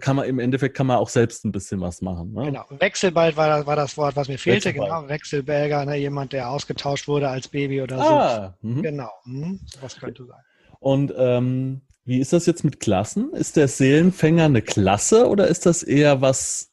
[0.00, 2.32] kann man im Endeffekt kann man auch selbst ein bisschen was machen.
[2.34, 2.46] Ne?
[2.46, 2.64] Genau.
[2.68, 4.66] Wechselbald war, war das Wort, was mir fehlte.
[4.66, 4.90] Wechselbalg.
[4.90, 5.08] Genau.
[5.08, 5.96] Wechselbälger, ne?
[5.96, 8.04] jemand, der ausgetauscht wurde als Baby oder so.
[8.04, 8.82] Ah, mhm.
[8.82, 9.10] Genau.
[9.24, 9.60] Mhm.
[9.80, 10.40] Was könnte sein.
[10.80, 13.32] Und ähm, wie ist das jetzt mit Klassen?
[13.32, 16.70] Ist der Seelenfänger eine Klasse oder ist das eher was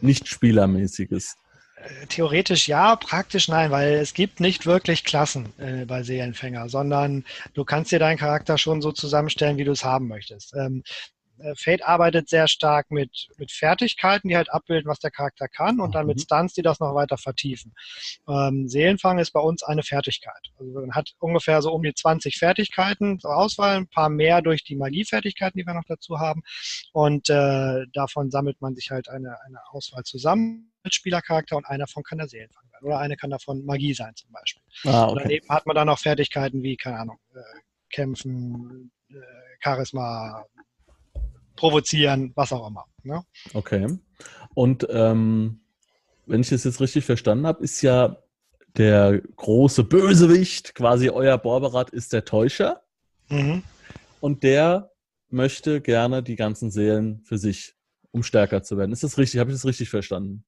[0.00, 1.36] nicht spielermäßiges?
[1.82, 7.24] Äh, Theoretisch ja, praktisch nein, weil es gibt nicht wirklich Klassen äh, bei Seelenfänger, sondern
[7.54, 10.54] du kannst dir deinen Charakter schon so zusammenstellen, wie du es haben möchtest.
[10.54, 10.82] Ähm,
[11.38, 15.80] äh, Fate arbeitet sehr stark mit, mit Fertigkeiten, die halt abbilden, was der Charakter kann
[15.80, 16.22] und dann mit Mhm.
[16.22, 17.72] Stunts, die das noch weiter vertiefen.
[18.28, 20.50] Ähm, Seelenfang ist bei uns eine Fertigkeit.
[20.58, 24.64] Also man hat ungefähr so um die 20 Fertigkeiten zur Auswahl, ein paar mehr durch
[24.64, 26.42] die Magiefertigkeiten, die wir noch dazu haben.
[26.92, 31.84] Und äh, davon sammelt man sich halt eine, eine Auswahl zusammen als Spielercharakter und einer
[31.84, 32.82] davon kann der Seelenfang sein.
[32.82, 34.62] Oder eine kann davon Magie sein zum Beispiel.
[34.84, 35.22] Ah, Und okay.
[35.24, 37.40] Daneben hat man dann noch Fertigkeiten wie, keine Ahnung, äh,
[37.90, 39.14] kämpfen, äh,
[39.62, 40.46] Charisma,
[41.56, 42.86] provozieren, was auch immer.
[43.02, 43.22] Ne?
[43.52, 43.98] Okay.
[44.54, 45.60] Und ähm,
[46.26, 48.16] wenn ich das jetzt richtig verstanden habe, ist ja
[48.76, 52.82] der große Bösewicht, quasi euer Borberat, ist der Täuscher.
[53.28, 53.62] Mhm.
[54.20, 54.90] Und der
[55.28, 57.74] möchte gerne die ganzen Seelen für sich,
[58.10, 58.92] um stärker zu werden.
[58.92, 59.40] Ist das richtig?
[59.40, 60.44] Habe ich das richtig verstanden?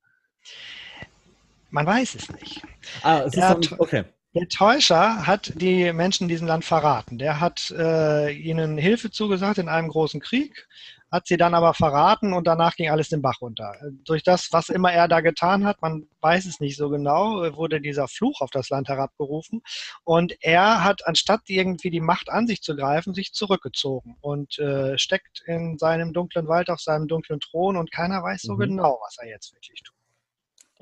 [1.70, 2.62] Man weiß es nicht.
[3.02, 4.04] Ah, es ist Ja, noch nicht, okay.
[4.34, 7.18] Der Täuscher hat die Menschen in diesem Land verraten.
[7.18, 10.66] Der hat äh, ihnen Hilfe zugesagt in einem großen Krieg,
[11.10, 13.74] hat sie dann aber verraten und danach ging alles den Bach runter.
[14.04, 17.82] Durch das, was immer er da getan hat, man weiß es nicht so genau, wurde
[17.82, 19.60] dieser Fluch auf das Land herabgerufen
[20.04, 24.96] und er hat, anstatt irgendwie die Macht an sich zu greifen, sich zurückgezogen und äh,
[24.96, 28.60] steckt in seinem dunklen Wald auf seinem dunklen Thron und keiner weiß so Mhm.
[28.60, 30.01] genau, was er jetzt wirklich tut.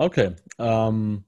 [0.00, 0.34] Okay.
[0.58, 1.24] Ähm,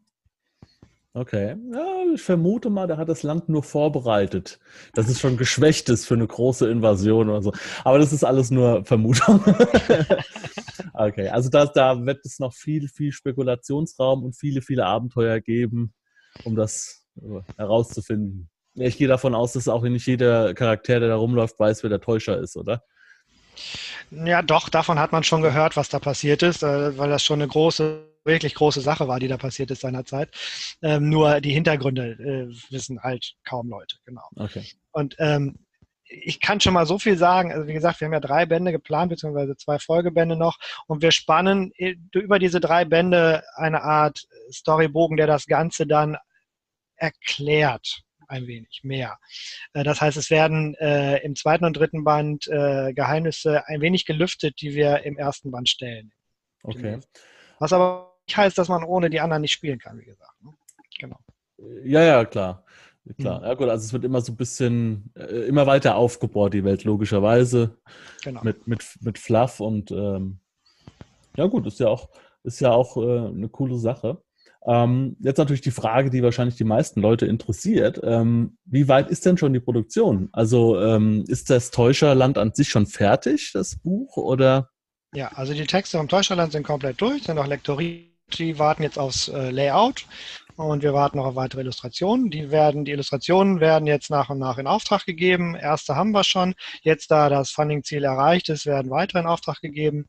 [1.13, 1.57] okay.
[1.75, 4.61] Ja, ich vermute mal, der hat das Land nur vorbereitet.
[4.95, 7.53] Dass es schon geschwächt ist für eine große Invasion oder so.
[7.85, 9.45] Aber das ist alles nur Vermutung.
[10.95, 15.93] okay, also da, da wird es noch viel, viel Spekulationsraum und viele, viele Abenteuer geben,
[16.45, 18.49] um das äh, herauszufinden.
[18.73, 22.01] Ich gehe davon aus, dass auch nicht jeder Charakter, der da rumläuft, weiß, wer der
[22.01, 22.83] Täuscher ist, oder?
[24.11, 27.43] Ja, doch, davon hat man schon gehört, was da passiert ist, äh, weil das schon
[27.43, 30.31] eine große, wirklich große Sache war, die da passiert ist seinerzeit.
[30.83, 34.29] Ähm, nur die Hintergründe äh, wissen halt kaum Leute, genau.
[34.37, 34.65] Okay.
[34.93, 35.57] Und ähm,
[36.05, 37.53] ich kann schon mal so viel sagen.
[37.53, 40.59] Also wie gesagt, wir haben ja drei Bände geplant, beziehungsweise zwei Folgebände noch.
[40.87, 46.19] Und wir spannen i- über diese drei Bände eine Art Storybogen, der das Ganze dann
[46.97, 49.19] erklärt ein wenig mehr.
[49.73, 54.05] Äh, Das heißt, es werden äh, im zweiten und dritten Band äh, Geheimnisse ein wenig
[54.07, 56.13] gelüftet, die wir im ersten Band stellen.
[56.63, 57.01] Okay.
[57.59, 60.43] Was aber heißt, dass man ohne die anderen nicht spielen kann, wie gesagt.
[60.43, 60.53] ne?
[60.99, 61.19] Genau.
[61.85, 62.65] Ja, ja, klar.
[63.19, 63.41] Klar.
[63.41, 63.47] Mhm.
[63.47, 66.85] Ja gut, also es wird immer so ein bisschen, äh, immer weiter aufgebohrt, die Welt,
[66.85, 67.77] logischerweise.
[68.23, 68.43] genau.
[68.45, 70.39] Mit, mit, mit Fluff und ähm,
[71.37, 72.11] ja gut, ist ja auch,
[72.45, 74.23] ist ja auch äh, eine coole Sache.
[74.65, 78.01] Ähm, jetzt natürlich die Frage, die wahrscheinlich die meisten Leute interessiert.
[78.05, 80.29] Ähm, wie weit ist denn schon die Produktion?
[80.33, 84.17] Also ähm, ist das Täuscherland an sich schon fertig, das Buch?
[84.17, 84.71] Oder?
[85.15, 88.12] Ja, also die Texte vom Täuscherland sind komplett durch, sind auch lektoriert.
[88.39, 90.07] Die warten jetzt aufs äh, Layout
[90.57, 92.31] und wir warten noch auf weitere Illustrationen.
[92.31, 95.55] Die werden, die Illustrationen werden jetzt nach und nach in Auftrag gegeben.
[95.55, 96.55] Erste haben wir schon.
[96.83, 100.07] Jetzt, da das Funding-Ziel erreicht ist, werden weitere in Auftrag gegeben.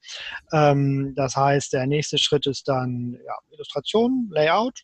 [0.52, 4.84] Ähm, das heißt, der nächste Schritt ist dann ja, Illustration, Layout.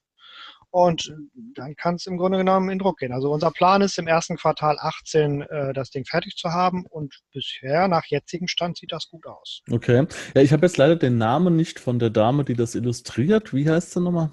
[0.72, 1.14] Und
[1.56, 3.12] dann kann es im Grunde genommen in Druck gehen.
[3.12, 7.16] Also unser Plan ist im ersten Quartal 18 äh, das Ding fertig zu haben und
[7.34, 9.62] bisher nach jetzigem Stand sieht das gut aus.
[9.72, 10.06] Okay.
[10.36, 13.54] Ja, ich habe jetzt leider den Namen nicht von der Dame, die das illustriert.
[13.54, 14.32] Wie heißt sie nochmal?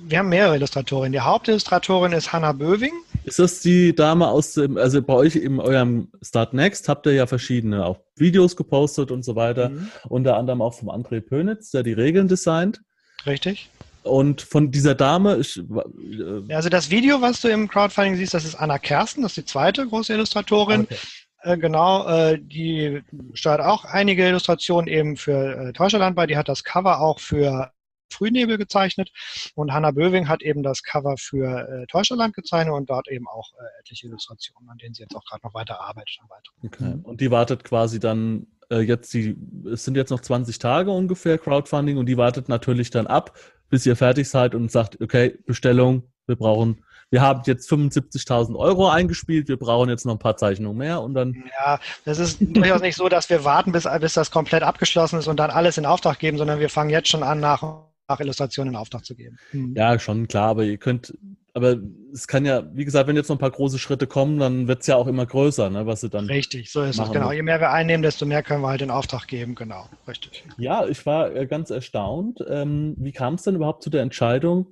[0.00, 1.12] Wir haben mehrere Illustratorinnen.
[1.12, 2.92] Die Hauptillustratorin ist Hanna Böwing.
[3.24, 7.12] Ist das die Dame aus dem, also bei euch in eurem Start Next habt ihr
[7.12, 9.70] ja verschiedene auch Videos gepostet und so weiter.
[9.70, 9.88] Mhm.
[10.08, 12.82] Unter anderem auch vom André Pönitz, der die Regeln designt.
[13.24, 13.70] Richtig.
[14.04, 18.44] Und von dieser Dame, ich, äh, Also das Video, was du im Crowdfunding siehst, das
[18.44, 20.82] ist Anna Kersten, das ist die zweite große Illustratorin.
[20.82, 20.96] okay.
[21.44, 23.02] Äh, genau, äh, die
[23.34, 26.26] steuert auch einige Illustrationen eben für äh, Täuscherland bei.
[26.26, 27.70] Die hat das Cover auch für
[28.10, 29.10] Frühnebel gezeichnet
[29.54, 33.52] und Hanna Böwing hat eben das Cover für äh, Täuscherland gezeichnet und dort eben auch
[33.52, 36.18] äh, etliche Illustrationen, an denen sie jetzt auch gerade noch weiter arbeitet.
[36.62, 36.98] Okay.
[37.02, 39.36] Und die wartet quasi dann jetzt, die,
[39.70, 43.38] es sind jetzt noch 20 Tage ungefähr Crowdfunding und die wartet natürlich dann ab,
[43.70, 48.88] bis ihr fertig seid und sagt, okay, Bestellung, wir brauchen, wir haben jetzt 75.000 Euro
[48.88, 52.80] eingespielt, wir brauchen jetzt noch ein paar Zeichnungen mehr und dann, Ja, das ist durchaus
[52.80, 55.86] nicht so, dass wir warten, bis, bis das komplett abgeschlossen ist und dann alles in
[55.86, 57.62] Auftrag geben, sondern wir fangen jetzt schon an, nach,
[58.08, 59.38] nach Illustrationen in Auftrag zu geben.
[59.52, 59.74] Mhm.
[59.76, 61.14] ja, schon klar, aber ihr könnt
[61.54, 61.76] aber
[62.12, 64.80] es kann ja, wie gesagt, wenn jetzt noch ein paar große Schritte kommen, dann wird
[64.80, 66.26] es ja auch immer größer, ne, was sie dann.
[66.26, 67.30] Richtig, so ist es, genau.
[67.30, 70.44] Je mehr wir einnehmen, desto mehr können wir halt in Auftrag geben, genau, richtig.
[70.58, 72.44] Ja, ich war äh, ganz erstaunt.
[72.48, 74.66] Ähm, wie kam es denn überhaupt zu der Entscheidung,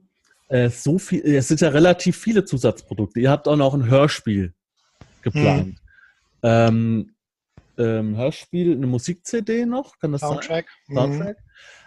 [0.48, 3.20] äh, so viel, es sind ja relativ viele Zusatzprodukte.
[3.20, 4.52] Ihr habt auch noch ein Hörspiel
[5.22, 5.66] geplant.
[5.66, 5.76] Hm.
[6.42, 7.14] Ähm,
[7.78, 10.66] ähm, Hörspiel, eine Musik-CD noch, kann das Soundtrack.
[10.88, 10.96] sein?
[10.96, 11.36] Soundtrack.
[11.38, 11.42] Mhm.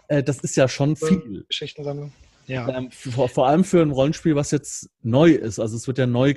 [0.08, 1.45] Äh, das ist ja schon viel.
[1.49, 2.13] Geschichtensammlung.
[2.45, 2.67] Ja.
[2.69, 5.60] Ähm, vor, vor, allem für ein Rollenspiel, was jetzt neu ist.
[5.60, 6.34] Also es wird ja neu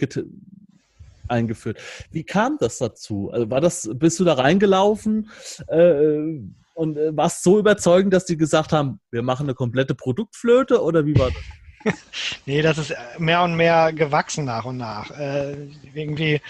[1.28, 1.78] eingeführt.
[2.10, 3.30] Wie kam das dazu?
[3.30, 5.30] Also war das, bist du da reingelaufen
[5.68, 6.40] äh,
[6.74, 11.04] und äh, warst so überzeugend, dass die gesagt haben, wir machen eine komplette Produktflöte oder
[11.06, 11.94] wie war das?
[12.46, 15.10] nee, das ist mehr und mehr gewachsen nach und nach.
[15.10, 16.40] Äh, irgendwie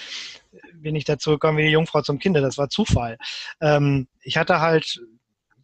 [0.74, 2.40] bin ich dazu gekommen wie die Jungfrau zum Kinde.
[2.40, 3.18] Das war Zufall.
[3.60, 5.00] Ähm, ich hatte halt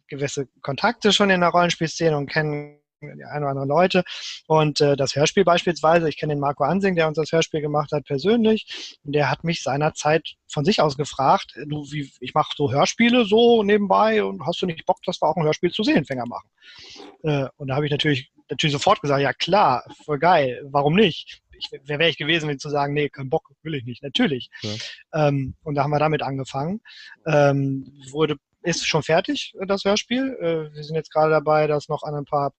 [0.07, 2.77] gewisse Kontakte schon in der Rollenspielszene und kenne
[3.15, 4.03] die ein oder anderen Leute.
[4.47, 7.91] Und äh, das Hörspiel beispielsweise, ich kenne den Marco Ansing, der uns das Hörspiel gemacht
[7.91, 8.97] hat, persönlich.
[9.03, 13.25] Und der hat mich seinerzeit von sich aus gefragt, du, wie, ich mache so Hörspiele
[13.25, 16.49] so nebenbei und hast du nicht Bock, dass wir auch ein Hörspiel zu Seelenfänger machen?
[17.23, 21.41] Äh, und da habe ich natürlich, natürlich sofort gesagt, ja klar, voll geil, warum nicht?
[21.57, 24.03] Ich, wer wäre ich gewesen, wenn zu sagen, nee, kein Bock, will ich nicht.
[24.03, 24.49] Natürlich.
[24.61, 25.27] Ja.
[25.27, 26.81] Ähm, und da haben wir damit angefangen.
[27.25, 30.37] Ähm, wurde ist schon fertig, das Hörspiel.
[30.41, 32.51] Äh, wir sind jetzt gerade dabei, das noch an ein paar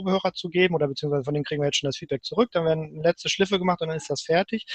[0.00, 2.50] Probehörer zu geben oder beziehungsweise von denen kriegen wir jetzt schon das Feedback zurück.
[2.52, 4.66] Dann werden letzte Schliffe gemacht und dann ist das fertig.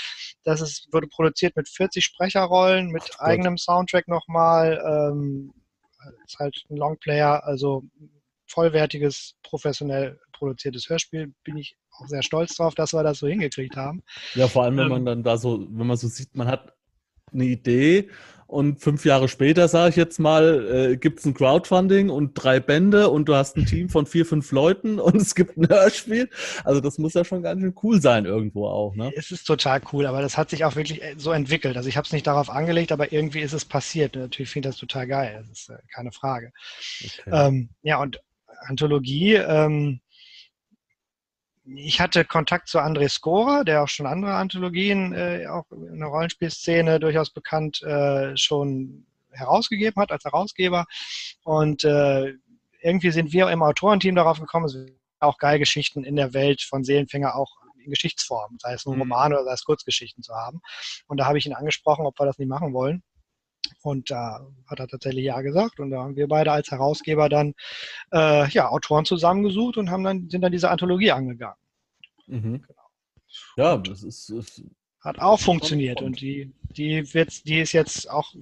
[0.44, 4.82] Das ist, wurde produziert mit 40 Sprecherrollen, mit Ach, eigenem Soundtrack nochmal.
[4.86, 5.54] Ähm,
[6.26, 7.84] ist halt ein Longplayer, also
[8.48, 11.34] vollwertiges, professionell produziertes Hörspiel.
[11.44, 14.04] Bin ich auch sehr stolz drauf, dass wir das so hingekriegt haben.
[14.36, 16.74] Ja, vor allem, wenn ähm, man dann da so, wenn man so sieht, man hat
[17.36, 18.10] eine Idee
[18.48, 22.60] und fünf Jahre später, sage ich jetzt mal, äh, gibt es ein Crowdfunding und drei
[22.60, 26.30] Bände und du hast ein Team von vier, fünf Leuten und es gibt ein Hörspiel.
[26.63, 28.95] Also das muss ja schon ganz schön cool sein irgendwo auch.
[28.95, 29.12] Ne?
[29.15, 31.76] Es ist total cool, aber das hat sich auch wirklich äh, so entwickelt.
[31.76, 34.15] Also ich habe es nicht darauf angelegt, aber irgendwie ist es passiert.
[34.15, 36.52] Natürlich finde ich das total geil, das ist äh, keine Frage.
[37.04, 37.32] Okay.
[37.32, 38.21] Ähm, ja, und
[38.67, 40.00] Anthologie, ähm,
[41.65, 46.10] ich hatte Kontakt zu André Skora, der auch schon andere Anthologien, äh, auch in der
[46.10, 50.86] Rollenspielszene durchaus bekannt, äh, schon herausgegeben hat als Herausgeber.
[51.43, 52.34] Und äh,
[52.82, 54.78] irgendwie sind wir im Autorenteam darauf gekommen, es
[55.19, 57.51] auch geil Geschichten in der Welt von Seelenfänger auch
[57.84, 59.01] in Geschichtsform, sei es nur mhm.
[59.01, 60.62] Romane oder sei es Kurzgeschichten zu haben.
[61.08, 63.04] Und da habe ich ihn angesprochen, ob wir das nicht machen wollen.
[63.82, 65.80] Und da hat er tatsächlich ja gesagt.
[65.80, 67.54] Und da haben wir beide als Herausgeber dann
[68.12, 71.58] äh, ja, Autoren zusammengesucht und haben dann, sind dann diese Anthologie angegangen.
[72.28, 72.62] Mhm.
[72.62, 72.82] Genau.
[73.58, 74.63] Ja, das ist, das
[75.06, 78.34] hat auch funktioniert und die, die wird, die ist jetzt auch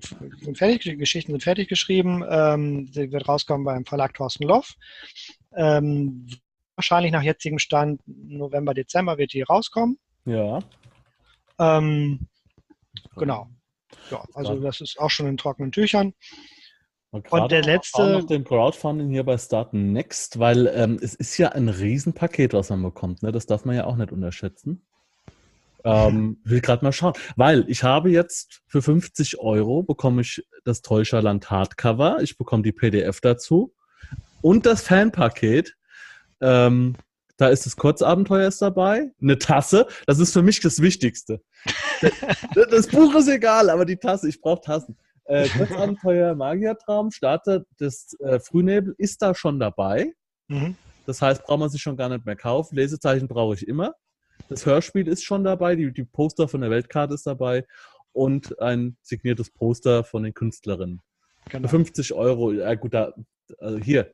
[0.56, 2.24] fertig, die Geschichten sind fertig geschrieben.
[2.28, 4.76] Ähm, sie wird rauskommen beim Verlag Thorsten Loff.
[5.56, 6.26] Ähm,
[6.76, 10.00] wahrscheinlich nach jetzigem Stand November, Dezember wird die rauskommen.
[10.26, 10.60] Ja.
[11.60, 12.28] Ähm,
[13.18, 13.50] genau.
[14.12, 16.14] Ja, also das ist auch schon in trockenen Tüchern.
[17.12, 18.12] Und der letzte.
[18.12, 22.72] noch den Crowdfunding hier bei Start Next, weil ähm, es ist ja ein Riesenpaket, was
[22.72, 23.22] man bekommt.
[23.22, 23.32] Ne?
[23.32, 24.84] Das darf man ja auch nicht unterschätzen.
[25.86, 30.82] Ähm, will gerade mal schauen, weil ich habe jetzt für 50 Euro bekomme ich das
[30.82, 33.74] Teuscherland Hardcover, ich bekomme die PDF dazu
[34.42, 35.76] und das Fanpaket.
[36.42, 36.96] Ähm,
[37.38, 39.88] da ist das Kurzabenteuer ist dabei, eine Tasse.
[40.06, 41.42] Das ist für mich das Wichtigste.
[42.54, 44.98] das Buch ist egal, aber die Tasse, ich brauche Tassen.
[45.26, 50.14] Äh, Kurzabenteuer Magiertraum, Starter des äh, Frühnebel ist da schon dabei.
[50.48, 50.76] Mhm.
[51.06, 52.76] Das heißt, braucht man sich schon gar nicht mehr kaufen.
[52.76, 53.96] Lesezeichen brauche ich immer.
[54.50, 57.66] Das Hörspiel ist schon dabei, die, die Poster von der Weltkarte ist dabei
[58.12, 61.02] und ein signiertes Poster von den Künstlerinnen.
[61.50, 61.68] Genau.
[61.68, 63.14] Für 50 Euro, ja gut, da,
[63.60, 64.14] also hier,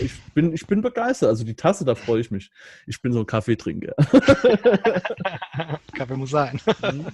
[0.00, 1.28] ich bin, ich bin begeistert.
[1.28, 2.50] Also die Tasse, da freue ich mich.
[2.86, 3.94] Ich bin so ein Kaffeetrinker.
[5.94, 6.60] Kaffee muss sein.
[6.82, 7.06] Mhm.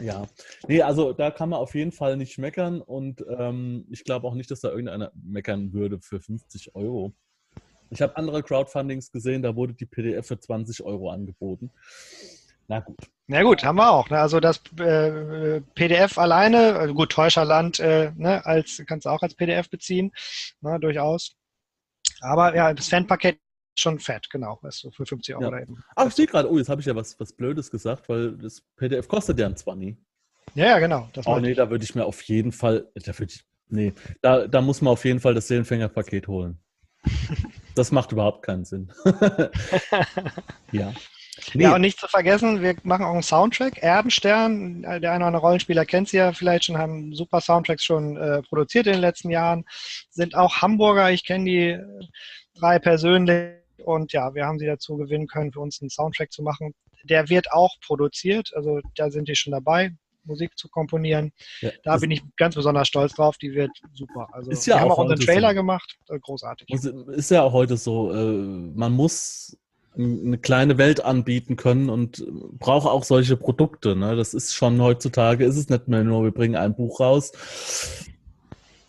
[0.00, 0.26] Ja,
[0.66, 4.34] nee, also da kann man auf jeden Fall nicht meckern und ähm, ich glaube auch
[4.34, 7.12] nicht, dass da irgendeiner meckern würde für 50 Euro.
[7.90, 11.70] Ich habe andere Crowdfundings gesehen, da wurde die PDF für 20 Euro angeboten.
[12.68, 12.96] Na gut.
[13.26, 14.08] Na gut, haben wir auch.
[14.08, 14.18] Ne?
[14.18, 19.34] Also das äh, PDF alleine, also gut, Täuscherland äh, ne, als, kannst du auch als
[19.34, 20.12] PDF beziehen,
[20.60, 21.36] ne, durchaus.
[22.22, 25.62] Aber ja, das Fanpaket ist schon fett, genau, weißt du, für 50 Euro ja.
[25.62, 25.82] eben.
[25.96, 28.62] Ach, ich sehe gerade, oh, jetzt habe ich ja was, was Blödes gesagt, weil das
[28.76, 29.96] PDF kostet ja ein 20.
[30.54, 31.08] Ja, ja, genau.
[31.12, 31.56] Das oh nee, ich.
[31.56, 34.92] da würde ich mir auf jeden Fall, da würde ich, nee, da, da muss man
[34.92, 36.58] auf jeden Fall das Seelenfänger-Paket holen.
[37.74, 38.92] das macht überhaupt keinen Sinn.
[40.72, 40.92] ja.
[41.54, 41.64] Nee.
[41.64, 43.82] Ja, und nicht zu vergessen, wir machen auch einen Soundtrack.
[43.82, 48.16] Erdenstern, der eine oder andere Rollenspieler kennt sie ja vielleicht schon, haben super Soundtracks schon
[48.18, 49.64] äh, produziert in den letzten Jahren.
[50.10, 51.84] Sind auch Hamburger, ich kenne die äh,
[52.54, 53.62] drei persönlich.
[53.84, 56.74] Und ja, wir haben sie dazu gewinnen können, für uns einen Soundtrack zu machen.
[57.04, 59.92] der wird auch produziert, also da sind die schon dabei.
[60.24, 61.32] Musik zu komponieren.
[61.60, 63.38] Ja, da bin ich ganz besonders stolz drauf.
[63.38, 64.28] Die wird super.
[64.30, 65.54] Also ist ja wir auch haben auch unseren Trailer so.
[65.56, 65.98] gemacht.
[66.08, 66.68] Äh, großartig.
[66.70, 68.12] Ist ja auch heute so.
[68.12, 69.56] Äh, man muss
[69.96, 72.24] eine kleine Welt anbieten können und
[72.58, 73.94] braucht auch solche Produkte.
[73.96, 74.16] Ne?
[74.16, 77.32] Das ist schon heutzutage, ist es nicht mehr nur, wir bringen ein Buch raus.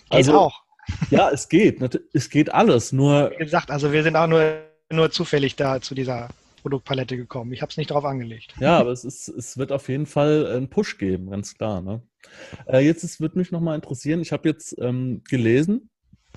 [0.10, 0.64] Also, geht auch.
[1.10, 2.00] Ja, es geht.
[2.14, 2.92] Es geht alles.
[2.92, 3.32] Nur.
[3.38, 6.30] Wie gesagt, also wir sind auch nur, nur zufällig da zu dieser
[6.62, 7.52] Produktpalette gekommen.
[7.54, 8.54] Ich habe es nicht darauf angelegt.
[8.60, 11.82] Ja, aber es, ist, es wird auf jeden Fall einen Push geben, ganz klar.
[11.82, 12.02] Ne?
[12.68, 15.90] Äh, jetzt würde mich nochmal interessieren, ich habe jetzt ähm, gelesen,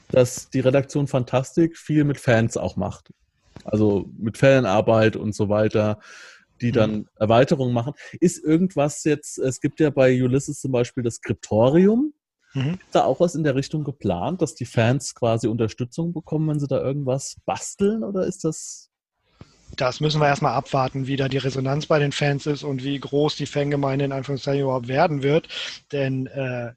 [0.09, 3.13] dass die Redaktion Fantastik viel mit Fans auch macht.
[3.67, 5.99] Also mit Fanarbeit und so weiter,
[6.61, 7.09] die dann mhm.
[7.17, 7.95] Erweiterungen machen.
[8.21, 12.15] Ist irgendwas jetzt, es gibt ja bei Ulysses zum Beispiel das Skriptorium.
[12.55, 12.75] Mhm.
[12.75, 16.61] Ist da auch was in der Richtung geplant, dass die Fans quasi Unterstützung bekommen, wenn
[16.61, 18.03] sie da irgendwas basteln?
[18.03, 18.91] Oder ist das
[19.77, 22.99] das müssen wir erstmal abwarten, wie da die Resonanz bei den Fans ist und wie
[22.99, 25.49] groß die Fangemeinde in Anführungszeichen überhaupt werden wird.
[25.93, 26.73] Denn äh,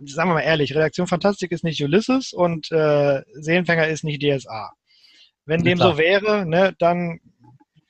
[0.00, 4.72] sagen wir mal ehrlich, Redaktion Fantastik ist nicht Ulysses und äh, Seelenfänger ist nicht DSA.
[5.46, 7.20] Wenn dem so wäre, ne, dann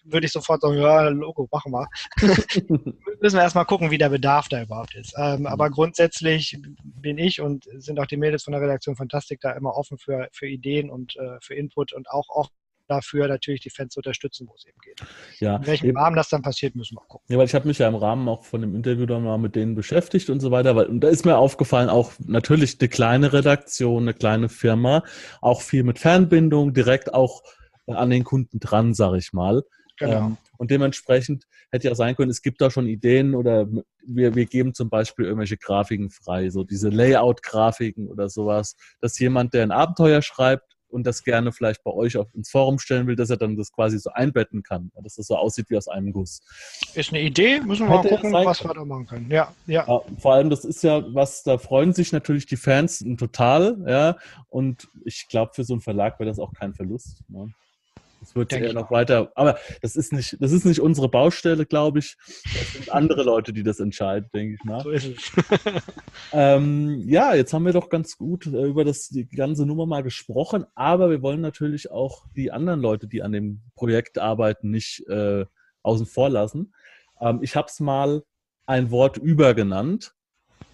[0.04, 1.88] würde ich sofort sagen, ja, Logo, machen wir.
[3.20, 5.14] Müssen wir erstmal gucken, wie der Bedarf da überhaupt ist.
[5.16, 5.46] Ähm, mhm.
[5.46, 9.74] aber grundsätzlich bin ich und sind auch die Mädels von der Redaktion Fantastik da immer
[9.74, 12.52] offen für, für Ideen und äh, für Input und auch offen
[12.88, 15.00] dafür natürlich die Fans zu unterstützen, wo es eben geht.
[15.40, 17.26] Ja, In welchem eben, Rahmen das dann passiert, müssen wir gucken.
[17.28, 19.54] Ja, weil ich habe mich ja im Rahmen auch von dem Interview dann mal mit
[19.54, 23.32] denen beschäftigt und so weiter, weil und da ist mir aufgefallen, auch natürlich eine kleine
[23.32, 25.02] Redaktion, eine kleine Firma,
[25.40, 27.42] auch viel mit Fernbindung, direkt auch
[27.86, 29.62] an den Kunden dran, sage ich mal.
[29.98, 30.26] Genau.
[30.26, 33.66] Ähm, und dementsprechend hätte ja sein können, es gibt da schon Ideen oder
[34.06, 39.54] wir, wir geben zum Beispiel irgendwelche Grafiken frei, so diese Layout-Grafiken oder sowas, dass jemand,
[39.54, 43.16] der ein Abenteuer schreibt, und das gerne vielleicht bei euch auf, ins Forum stellen will,
[43.16, 46.12] dass er dann das quasi so einbetten kann, dass das so aussieht wie aus einem
[46.12, 46.40] Guss.
[46.94, 49.30] Ist eine Idee, müssen wir Hätte mal gucken, was wir da machen können.
[49.30, 50.00] Ja, ja, ja.
[50.18, 54.16] Vor allem, das ist ja was, da freuen sich natürlich die Fans total, ja.
[54.48, 57.22] Und ich glaube, für so einen Verlag wäre das auch kein Verlust.
[57.28, 57.52] Ne?
[58.24, 59.30] Das wird ja noch weiter.
[59.34, 62.16] Aber das ist nicht, das ist nicht unsere Baustelle, glaube ich.
[62.42, 64.82] Das sind andere Leute, die das entscheiden, denke ich mal.
[64.82, 65.32] So ist es.
[66.32, 70.02] ähm, ja, jetzt haben wir doch ganz gut äh, über das, die ganze Nummer mal
[70.02, 75.06] gesprochen, aber wir wollen natürlich auch die anderen Leute, die an dem Projekt arbeiten, nicht
[75.08, 75.44] äh,
[75.82, 76.72] außen vor lassen.
[77.20, 78.22] Ähm, ich habe es mal
[78.64, 80.14] ein Wort über genannt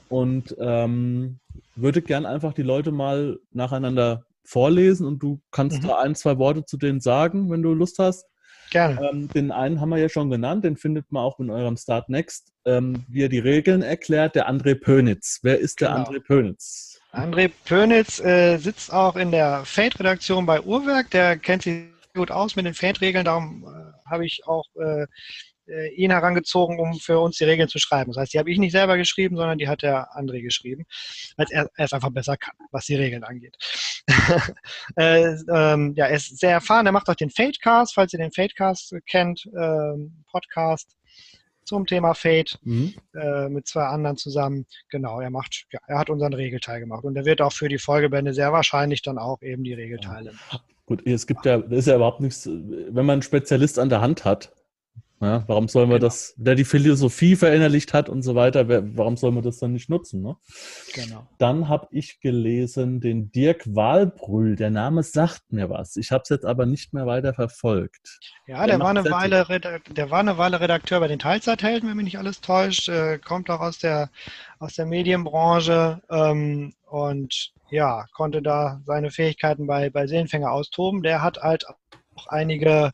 [0.08, 1.40] und ähm,
[1.74, 5.88] würde gern einfach die Leute mal nacheinander vorlesen und du kannst mhm.
[5.88, 8.26] da ein, zwei Worte zu denen sagen, wenn du Lust hast.
[8.70, 9.00] Gerne.
[9.10, 12.08] Ähm, den einen haben wir ja schon genannt, den findet man auch in eurem Start
[12.08, 15.40] Next, ähm, wie er die Regeln erklärt, der André Pönitz.
[15.42, 16.04] Wer ist genau.
[16.04, 17.00] der André Pönitz?
[17.12, 22.54] André Pönitz äh, sitzt auch in der Fate-Redaktion bei Uhrwerk, der kennt sich gut aus
[22.54, 25.06] mit den Fate-Regeln, darum äh, habe ich auch äh,
[25.70, 28.12] äh, ihn herangezogen, um für uns die Regeln zu schreiben.
[28.12, 30.84] Das heißt, die habe ich nicht selber geschrieben, sondern die hat der André geschrieben,
[31.36, 33.56] weil er es einfach besser kann, was die Regeln angeht.
[34.96, 38.32] äh, ähm, ja, er ist sehr erfahren, er macht auch den Fadecast, falls ihr den
[38.32, 40.96] Fadecast kennt, ähm, Podcast
[41.64, 42.94] zum Thema Fate mhm.
[43.14, 44.66] äh, mit zwei anderen zusammen.
[44.90, 47.78] Genau, er macht, ja, er hat unseren Regelteil gemacht und er wird auch für die
[47.78, 50.32] Folgebände sehr wahrscheinlich dann auch eben die Regelteile.
[50.50, 50.60] Ja.
[50.86, 54.00] Gut, es gibt ja, das ist ja überhaupt nichts, wenn man einen Spezialist an der
[54.00, 54.52] Hand hat,
[55.22, 56.06] ja, warum sollen wir genau.
[56.08, 59.90] das, der die Philosophie verinnerlicht hat und so weiter, warum sollen wir das dann nicht
[59.90, 60.22] nutzen?
[60.22, 60.36] Ne?
[60.94, 61.26] Genau.
[61.36, 64.56] Dann habe ich gelesen den Dirk Wahlbrühl.
[64.56, 65.96] Der Name sagt mir was.
[65.96, 68.18] Ich habe es jetzt aber nicht mehr weiter verfolgt.
[68.46, 71.96] Ja, der, der war, eine Weile, der war eine Weile Redakteur bei den Teilzeithelden, wenn
[71.98, 72.88] mich nicht alles täuscht.
[72.88, 74.08] Äh, kommt auch aus der,
[74.58, 81.02] aus der Medienbranche ähm, und ja, konnte da seine Fähigkeiten bei, bei Seelenfänger austoben.
[81.02, 81.66] Der hat halt
[82.20, 82.92] auch einige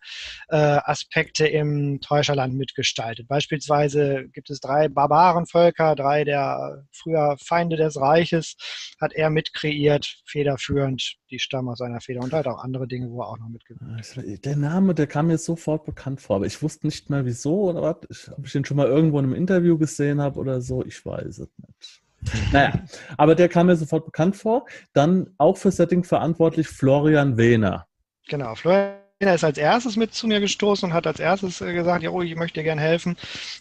[0.48, 3.28] äh, Aspekte im Täuscherland mitgestaltet.
[3.28, 8.56] Beispielsweise gibt es drei Barbarenvölker, drei der früher Feinde des Reiches,
[9.00, 11.16] hat er mitkreiert, federführend.
[11.30, 14.16] Die stammen aus seiner Feder und halt auch andere Dinge, wo er auch noch mitgewirkt
[14.16, 14.44] hat.
[14.44, 17.82] Der Name, der kam mir sofort bekannt vor, aber ich wusste nicht mehr wieso oder
[17.82, 18.30] was.
[18.36, 21.38] Ob ich den schon mal irgendwo in einem Interview gesehen habe oder so, ich weiß
[21.38, 22.02] es nicht.
[22.52, 22.84] Naja,
[23.16, 24.66] aber der kam mir sofort bekannt vor.
[24.92, 27.86] Dann auch für Setting verantwortlich Florian Wehner.
[28.28, 31.72] Genau, Florian er ist als erstes mit zu mir gestoßen und hat als erstes äh,
[31.72, 33.16] gesagt, ja, oh, ich möchte dir gerne helfen,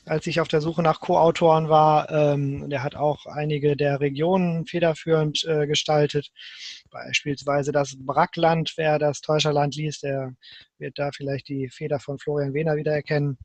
[0.05, 2.09] als ich auf der Suche nach Co-Autoren war.
[2.11, 6.30] Ähm, der hat auch einige der Regionen federführend äh, gestaltet.
[6.91, 10.34] Beispielsweise das Brackland, wer das Täuscherland liest, der
[10.77, 13.38] wird da vielleicht die Feder von Florian Wehner wiedererkennen.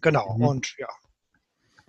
[0.00, 0.44] Genau, mhm.
[0.44, 0.88] und ja.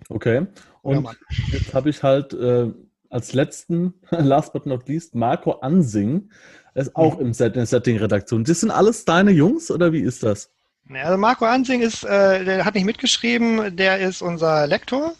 [0.08, 0.46] Okay,
[0.82, 1.12] und ja,
[1.52, 2.72] jetzt habe ich halt äh,
[3.10, 6.30] als letzten, last but not least, Marco Ansing
[6.74, 7.26] ist auch mhm.
[7.26, 8.44] im Set, in der Setting-Redaktion.
[8.44, 10.50] Das sind alles deine Jungs oder wie ist das?
[10.92, 15.14] Also Marco Ansing ist, äh, der hat nicht mitgeschrieben, der ist unser Lektor.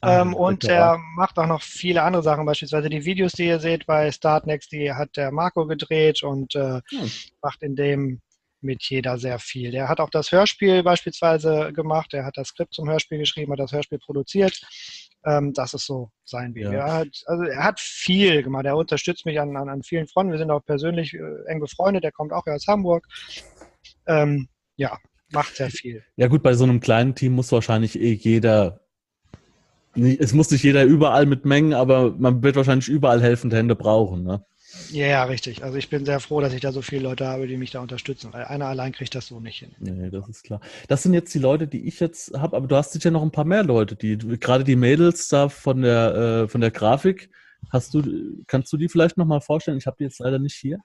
[0.00, 3.58] Ah, ähm, und er macht auch noch viele andere Sachen, beispielsweise die Videos, die ihr
[3.58, 7.10] seht bei Startnext, die hat der Marco gedreht und äh, hm.
[7.42, 8.20] macht in dem
[8.60, 9.70] mit jeder sehr viel.
[9.70, 13.60] Der hat auch das Hörspiel beispielsweise gemacht, er hat das Skript zum Hörspiel geschrieben, hat
[13.60, 14.60] das Hörspiel produziert.
[15.24, 16.64] Ähm, das ist so sein Weg.
[16.64, 16.72] Ja.
[16.72, 20.32] Er, hat, also er hat viel gemacht, er unterstützt mich an, an, an vielen Fronten.
[20.32, 23.06] Wir sind auch persönlich äh, eng befreundet, der kommt auch aus Hamburg.
[24.06, 24.96] Ähm, ja,
[25.32, 26.02] macht sehr viel.
[26.16, 28.80] Ja gut, bei so einem kleinen Team muss wahrscheinlich eh jeder
[29.94, 34.22] es muss nicht jeder überall mitmengen, aber man wird wahrscheinlich überall helfende Hände brauchen.
[34.22, 34.44] Ne?
[34.90, 35.62] Ja, ja, richtig.
[35.62, 37.80] Also ich bin sehr froh, dass ich da so viele Leute habe, die mich da
[37.80, 38.32] unterstützen.
[38.32, 39.74] Weil einer allein kriegt das so nicht hin.
[39.78, 40.60] Nee, das ist klar.
[40.88, 43.30] Das sind jetzt die Leute, die ich jetzt habe, aber du hast sicher noch ein
[43.30, 47.30] paar mehr Leute, die gerade die Mädels da von der äh, von der Grafik.
[47.70, 48.02] Hast du,
[48.46, 49.78] kannst du die vielleicht nochmal vorstellen?
[49.78, 50.78] Ich habe die jetzt leider nicht hier.